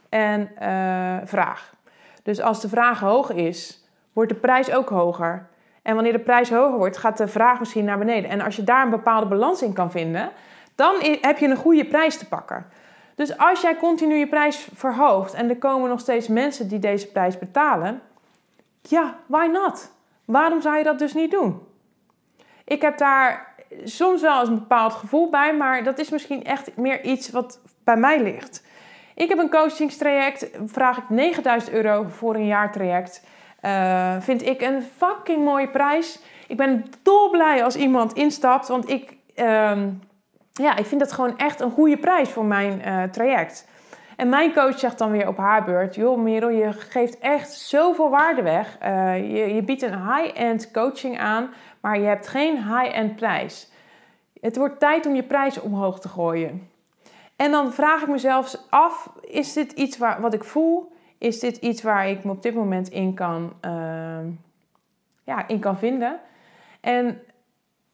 en 0.10 0.42
uh, 0.42 1.18
vraag. 1.24 1.74
Dus 2.24 2.42
als 2.42 2.62
de 2.62 2.70
vraag 2.70 3.00
hoog 3.00 3.32
is, 3.32 3.88
wordt 4.13 4.32
de 4.32 4.39
prijs 4.39 4.72
ook 4.72 4.89
hoger. 4.89 5.48
En 5.82 5.96
wanneer 5.96 6.13
de 6.13 6.20
prijs 6.20 6.50
hoger 6.50 6.77
wordt, 6.77 6.98
gaat 6.98 7.18
de 7.18 7.27
vraag 7.27 7.60
misschien 7.60 7.86
naar 7.86 7.98
beneden. 7.98 8.30
En 8.30 8.42
als 8.42 8.56
je 8.56 8.63
daar 8.63 8.84
een 8.84 8.89
bepaalde 8.89 9.27
balans 9.27 9.62
in 9.62 9.74
kan 9.74 9.92
vinden, 9.92 10.32
dan 10.75 10.96
heb 11.22 11.38
je 11.38 11.48
een 11.48 11.56
goede 11.56 11.86
prijs 11.86 12.18
te 12.18 12.27
pakken. 12.27 12.65
Dus 13.15 13.38
als 13.38 13.62
jij 13.62 13.75
continu 13.75 14.15
je 14.15 14.27
prijs 14.27 14.67
verhoogt 14.74 15.34
en 15.34 15.50
er 15.50 15.58
komen 15.58 15.89
nog 15.89 16.00
steeds 16.00 16.27
mensen 16.27 16.67
die 16.67 16.79
deze 16.79 17.08
prijs 17.08 17.39
betalen, 17.39 18.01
ja, 18.82 19.15
why 19.25 19.46
not? 19.51 19.91
Waarom 20.25 20.62
zou 20.62 20.77
je 20.77 20.84
dat 20.84 21.00
dus 21.00 21.13
niet 21.13 21.32
doen? 21.32 21.62
Ik 22.65 22.82
heb 22.82 22.98
daar 22.98 23.55
soms 23.84 24.22
wel 24.22 24.39
eens 24.39 24.50
een 24.50 24.60
bepaald 24.60 24.93
gevoel 24.93 25.29
bij, 25.29 25.55
maar 25.55 25.84
dat 25.84 26.00
is 26.00 26.10
misschien 26.10 26.43
echt 26.43 26.77
meer 26.77 27.03
iets 27.03 27.29
wat 27.29 27.60
bij 27.84 27.98
mij 27.98 28.24
ligt. 28.24 28.63
Ik 29.15 29.29
heb 29.29 29.38
een 29.38 29.50
coachingstraject, 29.50 30.50
vraag 30.65 30.98
ik 30.98 31.10
9000 31.10 31.74
euro 31.74 32.05
voor 32.10 32.36
een 32.36 32.46
jaartraject. 32.46 33.24
Uh, 33.62 34.15
vind 34.20 34.46
ik 34.46 34.62
een 34.62 34.84
fucking 34.98 35.43
mooie 35.43 35.67
prijs. 35.67 36.20
Ik 36.48 36.58
ben 36.58 36.86
dolblij 37.01 37.63
als 37.63 37.75
iemand 37.75 38.13
instapt, 38.13 38.67
want 38.67 38.89
ik, 38.89 39.17
uh, 39.36 39.77
ja, 40.53 40.77
ik 40.77 40.86
vind 40.86 41.01
dat 41.01 41.12
gewoon 41.12 41.38
echt 41.38 41.60
een 41.60 41.72
goede 41.72 41.98
prijs 41.98 42.29
voor 42.29 42.45
mijn 42.45 42.81
uh, 42.86 43.03
traject. 43.03 43.67
En 44.15 44.29
mijn 44.29 44.53
coach 44.53 44.79
zegt 44.79 44.98
dan 44.98 45.12
weer 45.12 45.27
op 45.27 45.38
haar 45.38 45.63
beurt: 45.63 45.95
Joh, 45.95 46.22
Merel, 46.22 46.50
je 46.50 46.74
geeft 46.74 47.19
echt 47.19 47.51
zoveel 47.51 48.10
waarde 48.10 48.41
weg. 48.41 48.77
Uh, 48.83 49.17
je, 49.17 49.53
je 49.53 49.63
biedt 49.63 49.81
een 49.81 50.13
high-end 50.13 50.72
coaching 50.72 51.19
aan, 51.19 51.50
maar 51.79 52.00
je 52.00 52.05
hebt 52.05 52.27
geen 52.27 52.55
high-end 52.55 53.15
prijs. 53.15 53.72
Het 54.41 54.57
wordt 54.57 54.79
tijd 54.79 55.05
om 55.05 55.15
je 55.15 55.24
prijs 55.24 55.60
omhoog 55.60 56.00
te 56.00 56.10
gooien. 56.10 56.69
En 57.36 57.51
dan 57.51 57.74
vraag 57.74 58.01
ik 58.01 58.07
mezelf 58.07 58.55
af: 58.69 59.10
is 59.22 59.53
dit 59.53 59.72
iets 59.72 59.98
waar, 59.98 60.22
wat 60.22 60.33
ik 60.33 60.43
voel? 60.43 60.91
Is 61.17 61.39
dit 61.39 61.57
iets 61.57 61.81
waar 61.81 62.10
ik 62.10 62.24
me 62.24 62.31
op 62.31 62.41
dit 62.41 62.53
moment 62.55 62.89
in 62.89 63.13
kan, 63.13 63.53
uh, 63.65 64.17
ja, 65.24 65.48
in 65.48 65.60
kan 65.60 65.77
vinden? 65.77 66.19
En 66.81 67.22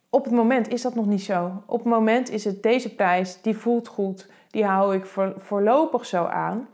op 0.10 0.24
het 0.24 0.34
moment 0.34 0.68
is 0.68 0.82
dat 0.82 0.96
nog 0.96 1.06
niet 1.06 1.24
zo. 1.24 1.63
Op 1.66 1.78
het 1.78 1.88
moment 1.88 2.30
is 2.30 2.44
het 2.46 2.63
deze 2.63 2.96
prijs, 2.96 3.42
die 3.42 3.58
voelt 3.58 3.88
goed, 3.88 4.28
die 4.51 4.66
hou 4.66 4.96
ik 4.96 5.06
voor, 5.06 5.34
voorlopig 5.38 6.06
zo 6.06 6.25
aan. 6.25 6.68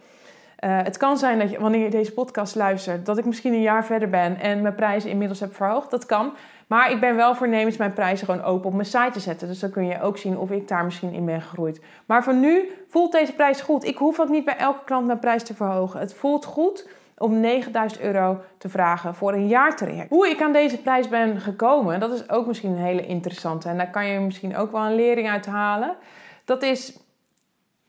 Uh, 0.59 0.79
het 0.83 0.97
kan 0.97 1.17
zijn 1.17 1.39
dat 1.39 1.55
wanneer 1.55 1.83
je 1.83 1.89
deze 1.89 2.13
podcast 2.13 2.55
luistert, 2.55 3.05
dat 3.05 3.17
ik 3.17 3.25
misschien 3.25 3.53
een 3.53 3.61
jaar 3.61 3.85
verder 3.85 4.09
ben 4.09 4.39
en 4.39 4.61
mijn 4.61 4.75
prijzen 4.75 5.09
inmiddels 5.09 5.39
heb 5.39 5.55
verhoogd. 5.55 5.91
Dat 5.91 6.05
kan. 6.05 6.33
Maar 6.67 6.91
ik 6.91 6.99
ben 6.99 7.15
wel 7.15 7.35
voornemens 7.35 7.77
mijn 7.77 7.93
prijzen 7.93 8.25
gewoon 8.25 8.43
open 8.43 8.67
op 8.67 8.73
mijn 8.73 8.85
site 8.85 9.09
te 9.11 9.19
zetten. 9.19 9.47
Dus 9.47 9.59
dan 9.59 9.69
kun 9.69 9.85
je 9.85 10.01
ook 10.01 10.17
zien 10.17 10.37
of 10.37 10.51
ik 10.51 10.67
daar 10.67 10.85
misschien 10.85 11.13
in 11.13 11.25
ben 11.25 11.41
gegroeid. 11.41 11.81
Maar 12.05 12.23
voor 12.23 12.35
nu 12.35 12.69
voelt 12.87 13.11
deze 13.11 13.33
prijs 13.33 13.61
goed. 13.61 13.83
Ik 13.83 13.97
hoef 13.97 14.19
ook 14.19 14.29
niet 14.29 14.45
bij 14.45 14.57
elke 14.57 14.83
klant 14.85 15.05
mijn 15.05 15.19
prijs 15.19 15.43
te 15.43 15.53
verhogen. 15.53 15.99
Het 15.99 16.13
voelt 16.13 16.45
goed 16.45 16.87
om 17.17 17.39
9000 17.39 18.01
euro 18.01 18.41
te 18.57 18.69
vragen 18.69 19.15
voor 19.15 19.33
een 19.33 19.47
jaartraject. 19.47 20.09
Hoe 20.09 20.29
ik 20.29 20.41
aan 20.41 20.53
deze 20.53 20.81
prijs 20.81 21.09
ben 21.09 21.41
gekomen, 21.41 21.99
dat 21.99 22.13
is 22.13 22.29
ook 22.29 22.47
misschien 22.47 22.71
een 22.71 22.83
hele 22.83 23.05
interessante. 23.05 23.69
En 23.69 23.77
daar 23.77 23.89
kan 23.89 24.07
je 24.07 24.19
misschien 24.19 24.55
ook 24.55 24.71
wel 24.71 24.85
een 24.85 24.95
lering 24.95 25.29
uit 25.29 25.45
halen. 25.45 25.95
Dat 26.45 26.63
is, 26.63 26.99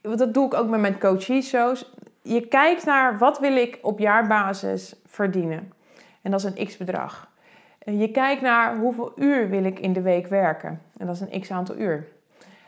dat 0.01 0.33
doe 0.33 0.45
ik 0.45 0.53
ook 0.53 0.69
met 0.69 0.79
mijn 0.79 0.99
coachie-shows. 0.99 1.93
Je 2.21 2.47
kijkt 2.47 2.85
naar 2.85 3.17
wat 3.17 3.39
wil 3.39 3.55
ik 3.55 3.79
op 3.81 3.99
jaarbasis 3.99 4.95
verdienen. 5.05 5.71
En 6.21 6.31
dat 6.31 6.43
is 6.43 6.51
een 6.51 6.65
x-bedrag. 6.65 7.29
Je 7.85 8.11
kijkt 8.11 8.41
naar 8.41 8.77
hoeveel 8.77 9.11
uur 9.15 9.49
wil 9.49 9.63
ik 9.63 9.79
in 9.79 9.93
de 9.93 10.01
week 10.01 10.27
werken. 10.27 10.81
En 10.97 11.05
dat 11.05 11.15
is 11.15 11.21
een 11.21 11.41
x 11.41 11.51
aantal 11.51 11.77
uur. 11.77 12.07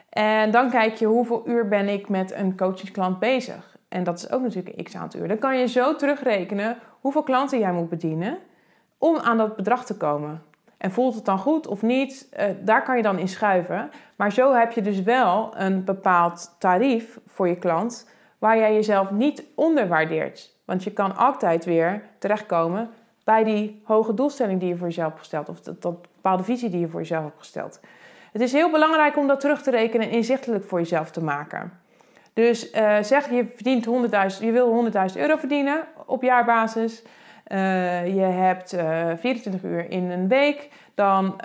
En 0.09 0.51
dan 0.51 0.69
kijk 0.69 0.95
je 0.95 1.05
hoeveel 1.05 1.43
uur 1.45 1.67
ben 1.67 1.87
ik 1.87 2.09
met 2.09 2.33
een 2.33 2.57
coachingsklant 2.57 3.19
bezig. 3.19 3.68
En 3.89 4.03
dat 4.03 4.17
is 4.17 4.31
ook 4.31 4.41
natuurlijk 4.41 4.77
een 4.77 4.83
x 4.83 4.95
aantal 4.95 5.19
uur. 5.19 5.27
Dan 5.27 5.37
kan 5.37 5.57
je 5.57 5.67
zo 5.67 5.95
terugrekenen 5.95 6.77
hoeveel 7.01 7.23
klanten 7.23 7.59
jij 7.59 7.71
moet 7.71 7.89
bedienen 7.89 8.37
om 8.97 9.17
aan 9.17 9.37
dat 9.37 9.55
bedrag 9.55 9.85
te 9.85 9.97
komen. 9.97 10.41
En 10.77 10.91
voelt 10.91 11.15
het 11.15 11.25
dan 11.25 11.37
goed 11.37 11.67
of 11.67 11.81
niet? 11.81 12.29
Uh, 12.39 12.45
daar 12.61 12.83
kan 12.83 12.97
je 12.97 13.03
dan 13.03 13.19
in 13.19 13.27
schuiven. 13.27 13.91
Maar 14.15 14.31
zo 14.31 14.53
heb 14.53 14.71
je 14.71 14.81
dus 14.81 15.01
wel 15.01 15.53
een 15.57 15.83
bepaald 15.83 16.55
tarief 16.59 17.19
voor 17.27 17.47
je 17.47 17.57
klant 17.57 18.09
waar 18.37 18.57
jij 18.57 18.73
jezelf 18.73 19.11
niet 19.11 19.43
onderwaardeert. 19.55 20.55
Want 20.65 20.83
je 20.83 20.91
kan 20.91 21.15
altijd 21.15 21.65
weer 21.65 22.03
terechtkomen 22.17 22.89
bij 23.23 23.43
die 23.43 23.81
hoge 23.83 24.13
doelstelling 24.13 24.59
die 24.59 24.69
je 24.69 24.77
voor 24.77 24.87
jezelf 24.87 25.07
hebt 25.07 25.19
gesteld. 25.19 25.49
Of 25.49 25.61
dat, 25.61 25.81
dat 25.81 26.01
bepaalde 26.01 26.43
visie 26.43 26.69
die 26.69 26.79
je 26.79 26.87
voor 26.87 26.99
jezelf 26.99 27.23
hebt 27.23 27.37
gesteld. 27.37 27.79
Het 28.31 28.41
is 28.41 28.51
heel 28.51 28.71
belangrijk 28.71 29.17
om 29.17 29.27
dat 29.27 29.39
terug 29.39 29.61
te 29.61 29.71
rekenen 29.71 30.07
en 30.07 30.13
inzichtelijk 30.13 30.63
voor 30.63 30.79
jezelf 30.79 31.11
te 31.11 31.23
maken. 31.23 31.79
Dus 32.33 32.73
uh, 32.73 32.97
zeg 33.01 33.29
je 33.29 33.45
verdient 33.55 33.85
100.000, 33.85 34.45
je 34.45 34.51
wil 34.51 34.91
100.000 35.09 35.17
euro 35.17 35.35
verdienen 35.35 35.83
op 36.05 36.21
jaarbasis. 36.21 37.03
Uh, 37.47 38.15
je 38.15 38.21
hebt 38.21 38.73
uh, 38.73 39.11
eh, 39.11 39.17
24 39.17 39.63
uur 39.63 39.89
in 39.91 40.11
een 40.11 40.27
week. 40.27 40.69
Dan 40.95 41.41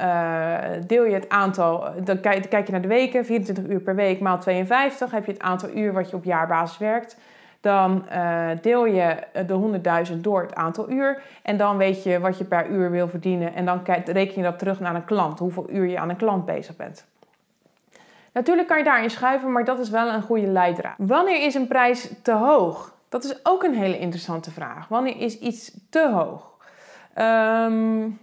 deel 0.86 1.04
je 1.04 1.14
het 1.14 1.28
aantal, 1.28 1.84
dan 2.04 2.20
kijk, 2.20 2.50
kijk, 2.50 2.66
je 2.66 2.72
naar 2.72 2.80
de 2.80 2.88
weken, 2.88 3.24
24 3.24 3.64
uur 3.64 3.80
per 3.80 3.94
week 3.94 4.20
maal 4.20 4.38
52. 4.38 5.10
Heb 5.10 5.26
je 5.26 5.32
het 5.32 5.40
aantal 5.40 5.68
uur 5.74 5.92
wat 5.92 6.10
je 6.10 6.16
op 6.16 6.24
jaarbasis 6.24 6.78
werkt. 6.78 7.18
Dan 7.60 8.04
deel 8.60 8.86
je 8.86 9.16
de 9.46 9.80
100.000 10.12 10.20
door 10.20 10.42
het 10.42 10.54
aantal 10.54 10.90
uur. 10.90 11.22
En 11.42 11.56
dan 11.56 11.76
weet 11.76 12.02
je 12.02 12.20
wat 12.20 12.38
je 12.38 12.44
per 12.44 12.66
uur 12.68 12.90
wil 12.90 13.08
verdienen. 13.08 13.54
En 13.54 13.64
dan 13.64 13.80
reken 14.04 14.34
je 14.36 14.42
dat 14.42 14.58
terug 14.58 14.80
naar 14.80 14.94
een 14.94 15.04
klant, 15.04 15.38
hoeveel 15.38 15.70
uur 15.70 15.86
je 15.86 15.98
aan 15.98 16.10
een 16.10 16.16
klant 16.16 16.44
bezig 16.44 16.76
bent. 16.76 17.06
Natuurlijk 18.34 18.68
kan 18.68 18.78
je 18.78 18.84
daarin 18.84 19.10
schuiven, 19.10 19.52
maar 19.52 19.64
dat 19.64 19.78
is 19.78 19.90
wel 19.90 20.08
een 20.08 20.22
goede 20.22 20.46
leidraad. 20.46 20.94
Wanneer 20.98 21.44
is 21.44 21.54
een 21.54 21.66
prijs 21.66 22.10
te 22.22 22.32
hoog? 22.32 22.94
Dat 23.08 23.24
is 23.24 23.40
ook 23.42 23.62
een 23.62 23.74
hele 23.74 23.98
interessante 23.98 24.50
vraag. 24.50 24.88
Wanneer 24.88 25.20
is 25.20 25.38
iets 25.38 25.72
te 25.90 26.10
hoog? 26.10 26.56
Um, 27.18 28.20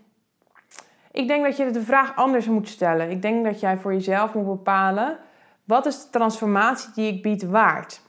ik 1.12 1.28
denk 1.28 1.44
dat 1.44 1.58
je 1.58 1.72
de 1.72 1.82
vraag 1.82 2.16
anders 2.16 2.46
moet 2.46 2.68
stellen. 2.68 3.10
Ik 3.10 3.22
denk 3.22 3.46
dat 3.46 3.60
jij 3.60 3.78
voor 3.78 3.94
jezelf 3.94 4.34
moet 4.34 4.46
bepalen: 4.46 5.18
wat 5.64 5.86
is 5.86 6.04
de 6.04 6.10
transformatie 6.10 6.92
die 6.96 7.14
ik 7.14 7.22
bied 7.22 7.44
waard? 7.44 8.02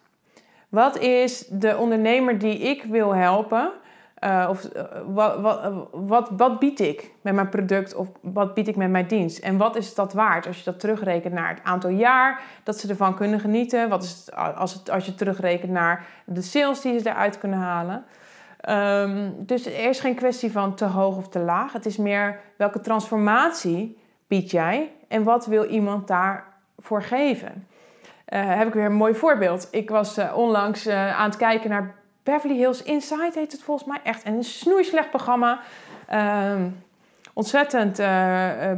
Wat 0.68 0.98
is 0.98 1.46
de 1.46 1.76
ondernemer 1.76 2.38
die 2.38 2.58
ik 2.58 2.82
wil 2.82 3.14
helpen? 3.14 3.72
Uh, 4.24 4.46
of 4.48 4.68
uh, 4.76 4.82
wat, 5.06 5.40
wat, 5.92 6.30
wat, 6.36 6.58
bied 6.58 6.80
ik 6.80 7.10
met 7.20 7.34
mijn 7.34 7.48
product 7.48 7.94
of 7.94 8.08
wat 8.20 8.54
bied 8.54 8.68
ik 8.68 8.76
met 8.76 8.90
mijn 8.90 9.06
dienst? 9.06 9.38
En 9.38 9.56
wat 9.56 9.76
is 9.76 9.94
dat 9.94 10.12
waard 10.12 10.46
als 10.46 10.58
je 10.58 10.64
dat 10.64 10.80
terugrekent 10.80 11.34
naar 11.34 11.48
het 11.48 11.62
aantal 11.62 11.90
jaar 11.90 12.40
dat 12.62 12.78
ze 12.78 12.88
ervan 12.88 13.14
kunnen 13.14 13.40
genieten? 13.40 13.88
Wat 13.88 14.02
is 14.02 14.28
als, 14.56 14.74
het, 14.74 14.90
als 14.90 15.06
je 15.06 15.14
terugrekent 15.14 15.72
naar 15.72 16.06
de 16.24 16.42
sales 16.42 16.80
die 16.80 16.98
ze 16.98 17.08
eruit 17.08 17.38
kunnen 17.38 17.58
halen? 17.58 18.04
Um, 18.68 19.34
dus 19.38 19.66
er 19.66 19.88
is 19.88 20.00
geen 20.00 20.14
kwestie 20.14 20.52
van 20.52 20.74
te 20.74 20.84
hoog 20.84 21.16
of 21.16 21.28
te 21.28 21.38
laag. 21.38 21.72
Het 21.72 21.86
is 21.86 21.96
meer 21.96 22.40
welke 22.56 22.80
transformatie 22.80 23.98
bied 24.26 24.50
jij 24.50 24.92
en 25.08 25.22
wat 25.22 25.46
wil 25.46 25.64
iemand 25.64 26.08
daarvoor 26.08 27.02
geven? 27.02 27.66
Uh, 28.28 28.56
heb 28.56 28.66
ik 28.66 28.74
weer 28.74 28.84
een 28.84 28.92
mooi 28.92 29.14
voorbeeld. 29.14 29.68
Ik 29.70 29.90
was 29.90 30.18
onlangs 30.34 30.88
aan 30.88 31.24
het 31.30 31.36
kijken 31.36 31.70
naar 31.70 32.00
Beverly 32.22 32.56
Hills 32.56 32.82
Inside 32.82 33.30
heet 33.34 33.52
het 33.52 33.62
volgens 33.62 33.88
mij. 33.88 33.98
Echt 34.02 34.26
een 34.26 34.44
snoeislecht 34.44 35.10
programma. 35.10 35.60
Uh, 36.12 36.54
ontzettend 37.32 38.00
uh, 38.00 38.72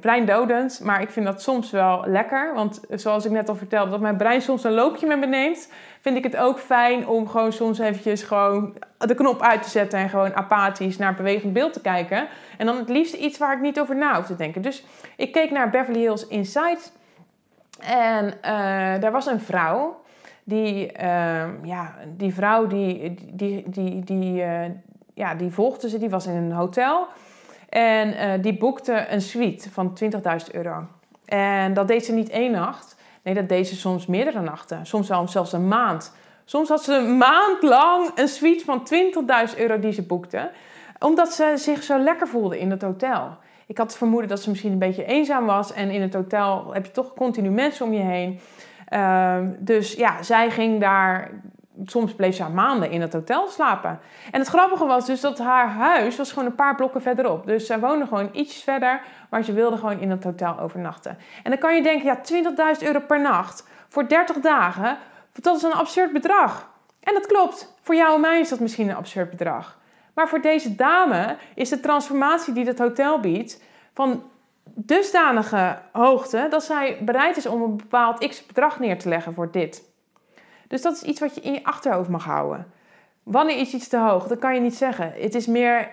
breindodend. 0.00 0.80
Maar 0.82 1.00
ik 1.00 1.10
vind 1.10 1.26
dat 1.26 1.42
soms 1.42 1.70
wel 1.70 2.04
lekker. 2.06 2.54
Want 2.54 2.80
zoals 2.90 3.24
ik 3.24 3.30
net 3.30 3.48
al 3.48 3.54
vertelde, 3.54 3.90
dat 3.90 4.00
mijn 4.00 4.16
brein 4.16 4.42
soms 4.42 4.64
een 4.64 4.72
loopje 4.72 5.06
met 5.06 5.18
me 5.18 5.26
neemt. 5.26 5.72
Vind 6.00 6.16
ik 6.16 6.24
het 6.24 6.36
ook 6.36 6.58
fijn 6.58 7.06
om 7.06 7.28
gewoon 7.28 7.52
soms 7.52 7.78
eventjes 7.78 8.22
gewoon 8.22 8.74
de 8.98 9.14
knop 9.14 9.42
uit 9.42 9.62
te 9.62 9.68
zetten. 9.68 9.98
En 9.98 10.08
gewoon 10.08 10.34
apathisch 10.34 10.96
naar 10.96 11.14
bewegend 11.14 11.52
beeld 11.52 11.72
te 11.72 11.80
kijken. 11.80 12.28
En 12.58 12.66
dan 12.66 12.76
het 12.76 12.88
liefst 12.88 13.14
iets 13.14 13.38
waar 13.38 13.52
ik 13.52 13.60
niet 13.60 13.80
over 13.80 13.96
na 13.96 14.16
hoef 14.16 14.26
te 14.26 14.36
denken. 14.36 14.62
Dus 14.62 14.84
ik 15.16 15.32
keek 15.32 15.50
naar 15.50 15.70
Beverly 15.70 16.00
Hills 16.00 16.26
Inside. 16.26 16.78
En 17.80 18.26
uh, 18.26 18.32
daar 19.00 19.12
was 19.12 19.26
een 19.26 19.40
vrouw 19.40 20.00
die, 20.48 20.92
uh, 21.02 21.44
ja, 21.62 21.94
die 22.16 22.34
vrouw 22.34 22.66
die, 22.66 23.14
die, 23.32 23.64
die, 23.66 24.04
die, 24.04 24.42
uh, 24.42 24.64
ja, 25.14 25.34
die 25.34 25.50
volgde 25.50 25.88
ze, 25.88 25.98
die 25.98 26.10
was 26.10 26.26
in 26.26 26.34
een 26.34 26.52
hotel. 26.52 27.06
En 27.68 28.08
uh, 28.08 28.42
die 28.42 28.58
boekte 28.58 29.06
een 29.08 29.20
suite 29.20 29.70
van 29.70 29.98
20.000 30.04 30.10
euro. 30.52 30.86
En 31.24 31.74
dat 31.74 31.88
deed 31.88 32.04
ze 32.04 32.12
niet 32.12 32.28
één 32.28 32.50
nacht. 32.50 32.96
Nee, 33.22 33.34
dat 33.34 33.48
deed 33.48 33.68
ze 33.68 33.76
soms 33.76 34.06
meerdere 34.06 34.40
nachten. 34.40 34.86
Soms 34.86 35.08
wel 35.08 35.28
zelfs 35.28 35.52
een 35.52 35.68
maand. 35.68 36.14
Soms 36.44 36.68
had 36.68 36.82
ze 36.82 36.94
een 36.94 37.16
maand 37.16 37.62
lang 37.62 38.10
een 38.14 38.28
suite 38.28 38.64
van 38.64 38.88
20.000 39.52 39.58
euro 39.58 39.78
die 39.78 39.92
ze 39.92 40.02
boekte. 40.02 40.50
Omdat 40.98 41.32
ze 41.32 41.52
zich 41.56 41.82
zo 41.82 41.98
lekker 41.98 42.28
voelde 42.28 42.58
in 42.58 42.70
het 42.70 42.82
hotel. 42.82 43.36
Ik 43.66 43.78
had 43.78 43.86
het 43.86 43.96
vermoeden 43.96 44.28
dat 44.28 44.40
ze 44.40 44.50
misschien 44.50 44.72
een 44.72 44.78
beetje 44.78 45.04
eenzaam 45.04 45.46
was. 45.46 45.72
En 45.72 45.90
in 45.90 46.02
het 46.02 46.14
hotel 46.14 46.72
heb 46.72 46.86
je 46.86 46.92
toch 46.92 47.14
continu 47.14 47.50
mensen 47.50 47.86
om 47.86 47.92
je 47.92 48.02
heen. 48.02 48.40
Ehm, 48.88 49.50
dus 49.58 49.92
ja, 49.92 50.22
zij 50.22 50.50
ging 50.50 50.80
daar 50.80 51.30
soms 51.84 52.14
bleef 52.14 52.36
ze 52.36 52.48
maanden 52.48 52.90
in 52.90 53.00
het 53.00 53.12
hotel 53.12 53.48
slapen. 53.48 54.00
En 54.30 54.40
het 54.40 54.48
grappige 54.48 54.86
was 54.86 55.06
dus 55.06 55.20
dat 55.20 55.38
haar 55.38 55.68
huis 55.68 56.16
was 56.16 56.32
gewoon 56.32 56.48
een 56.48 56.54
paar 56.54 56.74
blokken 56.74 57.02
verderop. 57.02 57.46
Dus 57.46 57.66
zij 57.66 57.78
woonde 57.78 58.06
gewoon 58.06 58.28
iets 58.32 58.62
verder, 58.62 59.00
maar 59.30 59.42
ze 59.42 59.52
wilde 59.52 59.76
gewoon 59.76 60.00
in 60.00 60.10
het 60.10 60.24
hotel 60.24 60.58
overnachten. 60.58 61.18
En 61.42 61.50
dan 61.50 61.60
kan 61.60 61.76
je 61.76 61.82
denken, 61.82 62.06
ja, 62.06 62.20
20.000 62.80 62.86
euro 62.86 63.00
per 63.00 63.20
nacht 63.20 63.66
voor 63.88 64.08
30 64.08 64.36
dagen, 64.36 64.98
dat 65.32 65.56
is 65.56 65.62
een 65.62 65.72
absurd 65.72 66.12
bedrag. 66.12 66.68
En 67.00 67.14
dat 67.14 67.26
klopt. 67.26 67.74
Voor 67.82 67.94
jou 67.94 68.14
en 68.14 68.20
mij 68.20 68.40
is 68.40 68.48
dat 68.48 68.60
misschien 68.60 68.88
een 68.88 68.96
absurd 68.96 69.30
bedrag. 69.30 69.78
Maar 70.14 70.28
voor 70.28 70.40
deze 70.40 70.74
dame 70.74 71.36
is 71.54 71.68
de 71.68 71.80
transformatie 71.80 72.52
die 72.52 72.66
het 72.66 72.78
hotel 72.78 73.20
biedt 73.20 73.62
van 73.94 74.22
dusdanige 74.74 75.78
hoogte 75.92 76.46
dat 76.50 76.64
zij 76.64 76.98
bereid 77.00 77.36
is 77.36 77.46
om 77.46 77.62
een 77.62 77.76
bepaald 77.76 78.28
x 78.28 78.46
bedrag 78.46 78.78
neer 78.78 78.98
te 78.98 79.08
leggen 79.08 79.34
voor 79.34 79.50
dit. 79.50 79.82
Dus 80.68 80.82
dat 80.82 80.94
is 80.94 81.02
iets 81.02 81.20
wat 81.20 81.34
je 81.34 81.40
in 81.40 81.52
je 81.52 81.64
achterhoofd 81.64 82.08
mag 82.08 82.24
houden. 82.24 82.66
Wanneer 83.22 83.56
is 83.58 83.74
iets 83.74 83.88
te 83.88 83.96
hoog? 83.96 84.26
Dat 84.26 84.38
kan 84.38 84.54
je 84.54 84.60
niet 84.60 84.76
zeggen. 84.76 85.12
Het 85.16 85.34
is 85.34 85.46
meer 85.46 85.90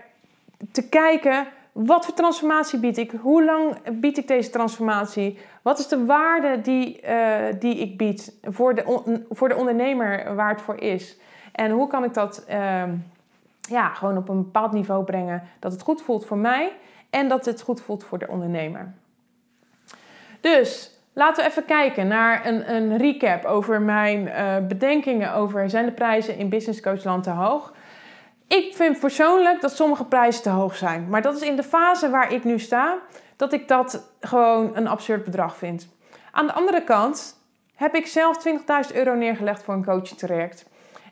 te 0.72 0.89
kijken, 0.89 1.48
wat 1.72 2.05
voor 2.05 2.13
transformatie 2.13 2.79
bied 2.79 2.98
ik? 2.98 3.12
Hoe 3.22 3.44
lang 3.44 3.75
bied 3.91 4.17
ik 4.17 4.27
deze 4.27 4.50
transformatie? 4.50 5.39
Wat 5.62 5.79
is 5.79 5.88
de 5.88 6.05
waarde 6.05 6.62
die, 6.62 7.01
uh, 7.03 7.38
die 7.60 7.75
ik 7.77 7.98
bied 7.98 8.38
voor 8.44 8.75
de, 8.75 9.24
voor 9.29 9.50
de 9.50 9.55
ondernemer 9.55 10.36
waar 10.36 10.50
het 10.50 10.62
voor 10.62 10.82
is? 10.82 11.17
En 11.51 11.72
hoe 11.72 11.88
kan 11.88 12.03
ik 12.03 12.13
dat 12.13 12.46
uh, 12.50 12.84
ja, 13.70 13.89
gewoon 13.89 14.17
op 14.17 14.29
een 14.29 14.44
bepaald 14.44 14.72
niveau 14.72 15.03
brengen 15.03 15.44
dat 15.60 15.72
het 15.72 15.82
goed 15.82 16.01
voelt 16.01 16.25
voor 16.25 16.38
mij 16.38 16.72
en 17.15 17.27
dat 17.27 17.45
het 17.45 17.62
goed 17.62 17.81
voelt 17.81 18.03
voor 18.03 18.17
de 18.17 18.27
ondernemer? 18.27 18.93
Dus 20.41 20.95
Laten 21.17 21.43
we 21.43 21.50
even 21.50 21.65
kijken 21.65 22.07
naar 22.07 22.45
een, 22.45 22.74
een 22.74 22.98
recap 22.98 23.45
over 23.45 23.81
mijn 23.81 24.27
uh, 24.27 24.67
bedenkingen 24.67 25.34
over 25.34 25.69
zijn 25.69 25.86
de 25.86 25.91
prijzen 25.91 26.38
in 26.38 26.50
Business 26.50 26.81
Coach 26.81 27.03
Land 27.03 27.24
te 27.24 27.29
hoog. 27.29 27.74
Ik 28.48 28.75
vind 28.75 29.00
persoonlijk 29.00 29.62
dat 29.62 29.75
sommige 29.75 30.05
prijzen 30.05 30.43
te 30.43 30.50
hoog 30.50 30.75
zijn. 30.75 31.10
Maar 31.10 31.22
dat 31.22 31.36
is 31.36 31.41
in 31.41 31.55
de 31.55 31.63
fase 31.63 32.10
waar 32.10 32.34
ik 32.34 32.43
nu 32.43 32.60
sta, 32.60 32.98
dat 33.36 33.53
ik 33.53 33.67
dat 33.67 34.12
gewoon 34.19 34.75
een 34.75 34.88
absurd 34.88 35.24
bedrag 35.24 35.55
vind. 35.55 35.88
Aan 36.31 36.48
de 36.48 36.53
andere 36.53 36.84
kant 36.84 37.39
heb 37.75 37.95
ik 37.95 38.07
zelf 38.07 38.48
20.000 38.89 38.95
euro 38.95 39.13
neergelegd 39.13 39.63
voor 39.63 39.74
een 39.74 39.86
coaching 39.86 40.19
traject. 40.19 40.65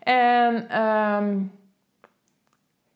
En 0.04 0.82
um, 0.82 1.52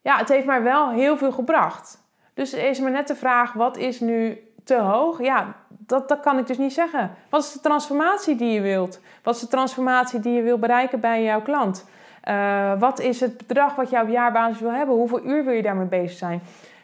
ja, 0.02 0.18
het 0.18 0.30
heeft 0.30 0.46
mij 0.46 0.64
wel 0.64 0.90
heel 0.90 1.18
veel 1.18 1.32
gebracht. 1.32 2.06
Dus 2.38 2.54
is 2.54 2.80
me 2.80 2.90
net 2.90 3.08
de 3.08 3.16
vraag, 3.16 3.54
wat 3.54 3.78
is 3.78 4.00
nu 4.00 4.42
te 4.64 4.76
hoog? 4.76 5.22
Ja, 5.22 5.56
dat, 5.68 6.08
dat 6.08 6.20
kan 6.20 6.38
ik 6.38 6.48
dus 6.48 6.58
niet 6.58 6.74
zeggen. 6.74 7.12
Wat 7.30 7.44
is 7.44 7.52
de 7.52 7.60
transformatie 7.60 8.36
die 8.36 8.52
je 8.52 8.62
wilt? 8.62 9.00
Wat 9.24 9.36
is 9.36 9.42
de 9.42 9.48
transformatie 9.48 10.20
die 10.20 10.34
je 10.34 10.42
wil 10.42 10.58
bereiken 10.58 11.00
bij 11.00 11.24
jouw 11.24 11.42
klant? 11.42 11.86
Uh, 12.30 12.80
wat 12.80 13.00
is 13.00 13.20
het 13.20 13.38
bedrag 13.38 13.76
wat 13.76 13.90
je 13.90 14.02
op 14.02 14.08
jaarbasis 14.08 14.60
wil 14.60 14.72
hebben? 14.72 14.96
Hoeveel 14.96 15.26
uur 15.26 15.44
wil 15.44 15.54
je 15.54 15.62
daarmee 15.62 15.88
bezig 15.88 16.18
zijn? 16.18 16.42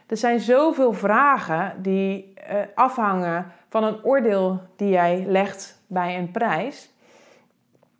Er 0.08 0.18
zijn 0.18 0.40
zoveel 0.40 0.94
vragen 0.94 1.82
die 1.82 2.34
uh, 2.52 2.56
afhangen 2.76 3.52
van 3.70 3.84
een 3.84 4.04
oordeel 4.04 4.62
die 4.76 4.90
jij 4.90 5.26
legt 5.28 5.80
bij 5.88 6.18
een 6.18 6.32
prijs. 6.32 6.90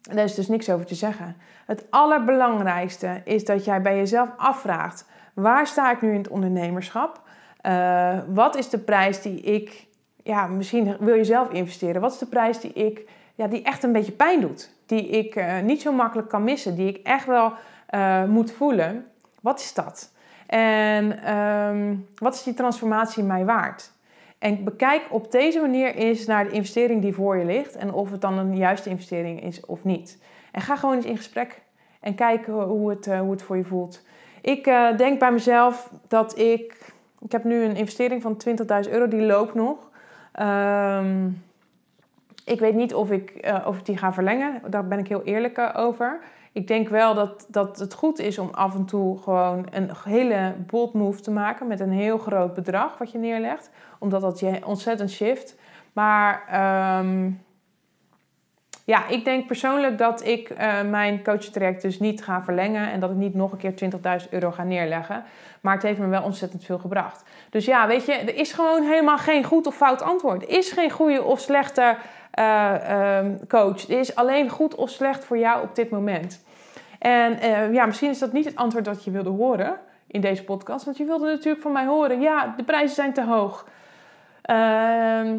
Daar 0.02 0.24
is 0.24 0.36
dus 0.36 0.48
niks 0.48 0.70
over 0.70 0.86
te 0.86 0.96
zeggen. 0.96 1.36
Het 1.66 1.86
allerbelangrijkste 1.90 3.22
is 3.24 3.46
dat 3.46 3.66
jij 3.66 3.82
bij 3.82 3.98
jezelf 3.98 4.30
afvraagt: 4.38 5.06
waar 5.34 5.68
sta 5.68 5.92
ik 5.92 6.02
nu 6.02 6.10
in 6.10 6.18
het 6.18 6.28
ondernemerschap? 6.28 7.22
Uh, 7.66 8.18
wat 8.28 8.56
is 8.56 8.70
de 8.70 8.78
prijs 8.78 9.22
die 9.22 9.42
ik 9.42 9.88
ja, 10.24 10.48
misschien 10.48 10.96
wil 11.00 11.16
je 11.16 11.24
zelf 11.24 11.50
investeren. 11.50 12.02
Wat 12.02 12.12
is 12.12 12.18
de 12.18 12.26
prijs 12.26 12.60
die 12.60 12.74
ik, 12.74 13.10
ja, 13.36 13.48
die 13.48 13.64
echt 13.64 13.84
een 13.84 13.92
beetje 13.92 14.12
pijn 14.12 14.42
doet? 14.42 14.72
Die 14.86 15.08
ik 15.08 15.36
uh, 15.36 15.60
niet 15.60 15.82
zo 15.82 15.92
makkelijk 15.92 16.30
kan 16.30 16.44
missen, 16.44 16.76
die 16.76 16.88
ik 16.88 16.98
echt 16.98 17.26
wel 17.26 17.54
uh, 17.90 18.24
moet 18.24 18.52
voelen. 18.52 19.06
Wat 19.42 19.60
is 19.60 19.74
dat? 19.74 20.12
En 20.48 21.36
um, 21.36 22.08
wat 22.16 22.34
is 22.34 22.44
die 22.44 22.54
transformatie 22.54 23.24
mij 23.24 23.46
waard? 23.46 23.92
En 24.40 24.64
bekijk 24.64 25.02
op 25.10 25.32
deze 25.32 25.60
manier 25.60 25.96
eens 25.96 26.26
naar 26.26 26.44
de 26.44 26.52
investering 26.52 27.02
die 27.02 27.14
voor 27.14 27.38
je 27.38 27.46
ligt 27.46 27.76
en 27.76 27.94
of 27.94 28.12
het 28.12 28.22
dan 28.22 28.38
een 28.38 28.58
juiste 28.58 28.90
investering 28.90 29.44
is 29.44 29.66
of 29.66 29.84
niet. 29.84 30.18
En 30.52 30.62
ga 30.62 30.76
gewoon 30.76 30.96
eens 30.96 31.06
in 31.06 31.18
gesprek 31.18 31.62
en 32.00 32.16
kijk 32.16 32.46
hoe 32.46 32.90
het, 32.90 33.06
hoe 33.06 33.32
het 33.32 33.42
voor 33.42 33.58
je 33.58 33.64
voelt. 33.64 34.02
Ik 34.42 34.64
denk 34.98 35.20
bij 35.20 35.32
mezelf 35.32 35.90
dat 36.08 36.38
ik. 36.40 36.83
Ik 37.24 37.32
heb 37.32 37.44
nu 37.44 37.64
een 37.64 37.76
investering 37.76 38.22
van 38.22 38.42
20.000 38.86 38.92
euro, 38.92 39.08
die 39.08 39.22
loopt 39.22 39.54
nog. 39.54 39.90
Um, 40.42 41.44
ik 42.46 42.60
weet 42.60 42.76
niet 42.76 42.94
of 42.94 43.12
ik, 43.12 43.46
uh, 43.46 43.66
of 43.66 43.78
ik 43.78 43.86
die 43.86 43.98
ga 43.98 44.14
verlengen. 44.14 44.62
Daar 44.70 44.88
ben 44.88 45.00
ik 45.00 45.08
heel 45.08 45.24
eerlijk 45.24 45.58
uh, 45.58 45.70
over. 45.76 46.20
Ik 46.52 46.68
denk 46.68 46.90
wel 46.90 47.14
dat, 47.14 47.46
dat 47.50 47.80
het 47.80 47.94
goed 47.94 48.20
is 48.20 48.38
om 48.38 48.50
af 48.52 48.76
en 48.76 48.86
toe 48.86 49.18
gewoon 49.18 49.68
een 49.72 49.90
hele 50.04 50.54
bold 50.68 50.94
move 50.94 51.22
te 51.22 51.32
maken 51.32 51.68
met 51.68 51.80
een 51.80 51.92
heel 51.92 52.18
groot 52.18 52.54
bedrag 52.54 52.98
wat 52.98 53.12
je 53.12 53.18
neerlegt. 53.18 53.70
Omdat 54.00 54.22
dat 54.22 54.40
je 54.40 54.66
ontzettend 54.66 55.12
shift. 55.12 55.56
Maar 55.94 56.44
um, 57.00 57.42
ja, 58.86 59.08
ik 59.08 59.26
denk 59.26 59.48
persoonlijk 59.48 59.98
dat 59.98 60.26
ik 60.26 60.50
uh, 60.50 60.82
mijn 60.82 61.24
coachtraject 61.24 61.82
dus 61.82 62.00
niet 62.00 62.24
ga 62.24 62.44
verlengen 62.44 62.92
en 62.92 63.00
dat 63.00 63.10
ik 63.10 63.16
niet 63.16 63.34
nog 63.34 63.52
een 63.52 63.58
keer 63.58 63.92
20.000 64.24 64.30
euro 64.30 64.52
ga 64.52 64.64
neerleggen. 64.64 65.24
Maar 65.62 65.74
het 65.74 65.84
heeft 65.84 66.00
me 66.00 66.08
wel 66.08 66.24
ontzettend 66.24 66.64
veel 66.64 66.78
gebracht. 66.78 67.24
Dus 67.50 67.66
ja, 67.66 67.88
weet 67.88 68.06
je, 68.06 68.14
er 68.14 68.36
is 68.36 68.54
gewoon 68.54 68.84
helemaal 68.84 69.18
geen 69.18 69.44
goed 69.44 69.68
of 69.68 69.76
fout 69.76 70.02
antwoord. 70.02 70.44
Er 70.44 70.50
is 70.50 70.72
geen 70.72 70.92
goede 70.92 71.24
of 71.24 71.40
slechte 71.40 71.96
uh, 72.40 73.18
um, 73.18 73.48
coach. 73.48 73.90
Er 73.90 74.00
is 74.00 74.16
alleen 74.16 74.50
goed 74.50 74.76
of 74.76 74.90
slecht 74.90 75.26
voor 75.26 75.38
jou 75.38 75.64
op 75.64 75.76
dit 75.76 75.90
moment. 75.90 76.44
En 77.00 77.38
uh, 77.44 77.74
ja, 77.74 77.86
misschien 77.86 78.10
is 78.10 78.20
dat 78.20 78.34
niet 78.34 78.46
het 78.46 78.56
antwoord 78.56 78.86
dat 78.86 79.04
je 79.04 79.12
wilde 79.12 79.30
horen 79.30 79.80
in 80.08 80.22
deze 80.22 80.44
podcast. 80.44 80.86
Want 80.86 80.98
je 80.98 81.06
wilde 81.06 81.26
natuurlijk 81.28 81.62
van 81.62 81.72
mij 81.72 81.86
horen, 81.86 82.22
ja, 82.22 82.54
de 82.58 82.64
prijzen 82.64 82.96
zijn 82.96 83.14
te 83.14 83.24
hoog. 83.24 83.68
Ehm 84.42 85.36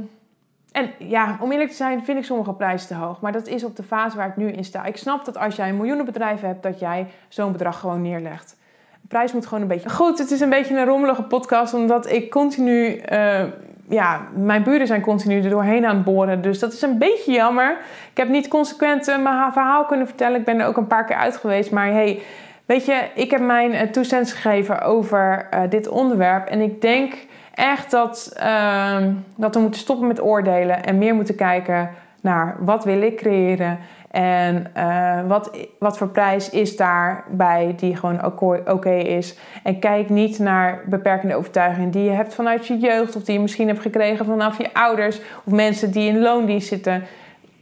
en 0.74 0.90
ja, 0.98 1.38
om 1.40 1.52
eerlijk 1.52 1.70
te 1.70 1.76
zijn 1.76 2.04
vind 2.04 2.18
ik 2.18 2.24
sommige 2.24 2.52
prijzen 2.52 2.88
te 2.88 2.94
hoog. 2.94 3.20
Maar 3.20 3.32
dat 3.32 3.46
is 3.46 3.64
op 3.64 3.76
de 3.76 3.82
fase 3.82 4.16
waar 4.16 4.28
ik 4.28 4.36
nu 4.36 4.50
in 4.50 4.64
sta. 4.64 4.84
Ik 4.84 4.96
snap 4.96 5.24
dat 5.24 5.38
als 5.38 5.56
jij 5.56 5.68
een 5.68 5.76
miljoenenbedrijf 5.76 6.40
hebt, 6.40 6.62
dat 6.62 6.78
jij 6.78 7.06
zo'n 7.28 7.52
bedrag 7.52 7.78
gewoon 7.80 8.02
neerlegt. 8.02 8.56
De 9.00 9.08
prijs 9.08 9.32
moet 9.32 9.46
gewoon 9.46 9.62
een 9.62 9.68
beetje... 9.68 9.90
Goed, 9.90 10.18
het 10.18 10.30
is 10.30 10.40
een 10.40 10.50
beetje 10.50 10.76
een 10.76 10.84
rommelige 10.84 11.22
podcast, 11.22 11.74
omdat 11.74 12.12
ik 12.12 12.30
continu... 12.30 13.00
Uh, 13.12 13.42
ja, 13.88 14.20
mijn 14.36 14.62
buren 14.62 14.86
zijn 14.86 15.00
continu 15.00 15.42
er 15.42 15.50
doorheen 15.50 15.86
aan 15.86 15.96
het 15.96 16.04
boren. 16.04 16.42
Dus 16.42 16.58
dat 16.58 16.72
is 16.72 16.82
een 16.82 16.98
beetje 16.98 17.32
jammer. 17.32 17.76
Ik 18.10 18.16
heb 18.16 18.28
niet 18.28 18.48
consequent 18.48 19.08
uh, 19.08 19.18
mijn 19.18 19.52
verhaal 19.52 19.84
kunnen 19.84 20.06
vertellen. 20.06 20.38
Ik 20.38 20.44
ben 20.44 20.60
er 20.60 20.66
ook 20.66 20.76
een 20.76 20.86
paar 20.86 21.04
keer 21.04 21.16
uit 21.16 21.36
geweest. 21.36 21.70
Maar 21.70 21.86
hey, 21.86 22.22
weet 22.66 22.84
je, 22.84 23.08
ik 23.14 23.30
heb 23.30 23.40
mijn 23.40 23.72
uh, 23.72 23.80
toestemming 23.82 24.32
gegeven 24.32 24.82
over 24.82 25.48
dit 25.68 25.88
onderwerp. 25.88 26.46
En 26.46 26.60
ik 26.60 26.80
denk 26.80 27.14
echt 27.54 27.90
dat, 27.90 28.32
uh, 28.38 28.96
dat 29.36 29.54
we 29.54 29.60
moeten 29.60 29.80
stoppen 29.80 30.06
met 30.06 30.22
oordelen 30.22 30.84
en 30.84 30.98
meer 30.98 31.14
moeten 31.14 31.34
kijken 31.34 31.90
naar 32.20 32.56
wat 32.58 32.84
wil 32.84 33.02
ik 33.02 33.16
creëren 33.16 33.78
en 34.10 34.66
uh, 34.76 35.26
wat, 35.26 35.50
wat 35.78 35.98
voor 35.98 36.08
prijs 36.08 36.50
is 36.50 36.76
daarbij 36.76 37.74
die 37.76 37.96
gewoon 37.96 38.24
oké 38.66 38.94
is. 38.94 39.38
En 39.62 39.78
kijk 39.78 40.08
niet 40.08 40.38
naar 40.38 40.82
beperkende 40.86 41.34
overtuigingen 41.34 41.90
die 41.90 42.04
je 42.04 42.10
hebt 42.10 42.34
vanuit 42.34 42.66
je 42.66 42.78
jeugd 42.78 43.16
of 43.16 43.22
die 43.22 43.34
je 43.34 43.40
misschien 43.40 43.68
hebt 43.68 43.80
gekregen 43.80 44.24
vanaf 44.24 44.58
je 44.58 44.74
ouders 44.74 45.20
of 45.44 45.52
mensen 45.52 45.90
die 45.90 46.08
in 46.08 46.20
loondienst 46.20 46.68
zitten. 46.68 47.02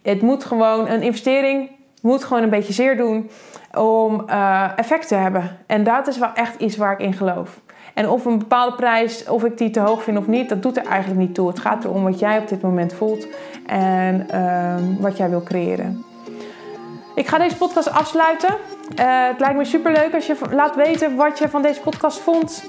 Het 0.02 0.22
moet 0.22 0.44
gewoon 0.44 0.88
een 0.88 1.02
investering 1.02 1.70
moet 2.02 2.24
gewoon 2.24 2.42
een 2.42 2.50
beetje 2.50 2.72
zeer 2.72 2.96
doen 2.96 3.31
om 3.74 4.24
uh, 4.28 4.70
effect 4.76 5.09
te 5.09 5.14
hebben. 5.14 5.59
En 5.66 5.85
dat 5.85 6.07
is 6.07 6.18
wel 6.18 6.33
echt 6.35 6.61
iets 6.61 6.76
waar 6.76 6.92
ik 6.92 6.98
in 6.98 7.12
geloof. 7.12 7.61
En 7.94 8.09
of 8.09 8.24
een 8.24 8.38
bepaalde 8.38 8.76
prijs, 8.76 9.28
of 9.28 9.44
ik 9.44 9.59
die 9.59 9.70
te 9.70 9.81
hoog 9.81 10.02
vind 10.02 10.18
of 10.18 10.26
niet, 10.26 10.48
dat 10.48 10.62
doet 10.62 10.76
er 10.76 10.87
eigenlijk 10.87 11.20
niet 11.20 11.35
toe. 11.35 11.48
Het 11.48 11.59
gaat 11.59 11.85
erom 11.85 12.02
wat 12.02 12.18
jij 12.18 12.38
op 12.38 12.48
dit 12.48 12.62
moment 12.62 12.92
voelt 12.92 13.26
en 13.66 14.26
uh, 14.35 14.74
wat 15.00 15.16
jij 15.16 15.31
wil 15.31 15.42
creëren. 15.42 16.05
Ik 17.14 17.26
ga 17.26 17.38
deze 17.38 17.57
podcast 17.57 17.90
afsluiten. 17.90 18.57
Uh, 19.00 19.26
het 19.28 19.40
lijkt 19.40 19.57
me 19.57 19.64
super 19.64 19.92
leuk 19.92 20.14
als 20.14 20.26
je 20.26 20.37
laat 20.50 20.76
weten 20.76 21.16
wat 21.16 21.38
je 21.38 21.48
van 21.48 21.62
deze 21.62 21.81
podcast 21.81 22.18
vond. 22.18 22.64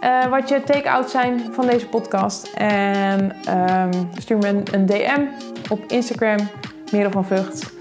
Uh, 0.00 0.26
wat 0.26 0.48
je 0.48 0.62
take-outs 0.62 1.12
zijn 1.12 1.40
van 1.52 1.66
deze 1.66 1.88
podcast. 1.88 2.52
En 2.54 3.36
um, 3.58 4.08
stuur 4.18 4.38
me 4.38 4.62
een, 4.72 4.86
DM 4.86 5.22
op 5.70 5.80
Instagram, 5.86 6.38
Merel 6.92 7.10
van 7.10 7.24
Vught. 7.24 7.75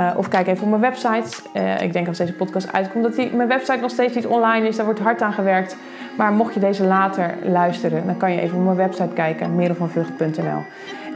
Uh, 0.00 0.10
of 0.16 0.28
kijk 0.28 0.46
even 0.46 0.62
op 0.62 0.68
mijn 0.68 0.80
website. 0.80 1.42
ik 1.82 1.92
denk 1.92 2.08
als 2.08 2.18
deze 2.18 2.32
podcast 2.32 2.72
uitkomt 2.72 3.04
dat 3.04 3.14
die, 3.14 3.34
mijn 3.34 3.48
website 3.48 3.80
nog 3.80 3.90
steeds 3.90 4.14
niet 4.14 4.26
online 4.26 4.68
is. 4.68 4.76
Daar 4.76 4.84
wordt 4.84 5.00
hard 5.00 5.22
aan 5.22 5.32
gewerkt. 5.32 5.76
Maar 6.16 6.32
mocht 6.32 6.54
je 6.54 6.60
deze 6.60 6.84
later 6.84 7.34
luisteren, 7.42 8.06
dan 8.06 8.16
kan 8.16 8.32
je 8.32 8.40
even 8.40 8.58
op 8.58 8.64
mijn 8.64 8.76
website 8.76 9.14
kijken, 9.14 9.54
merelvanvught.nl. 9.54 10.62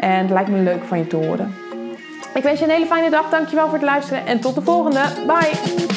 En 0.01 0.18
het 0.18 0.31
lijkt 0.31 0.51
me 0.51 0.59
leuk 0.59 0.85
van 0.85 0.99
je 0.99 1.07
te 1.07 1.16
horen. 1.16 1.55
Ik 2.35 2.42
wens 2.42 2.59
je 2.59 2.64
een 2.64 2.70
hele 2.70 2.87
fijne 2.87 3.11
dag. 3.11 3.31
Dankjewel 3.31 3.64
voor 3.64 3.75
het 3.75 3.83
luisteren 3.83 4.27
en 4.27 4.40
tot 4.40 4.55
de 4.55 4.62
volgende. 4.62 5.01
Bye! 5.27 5.93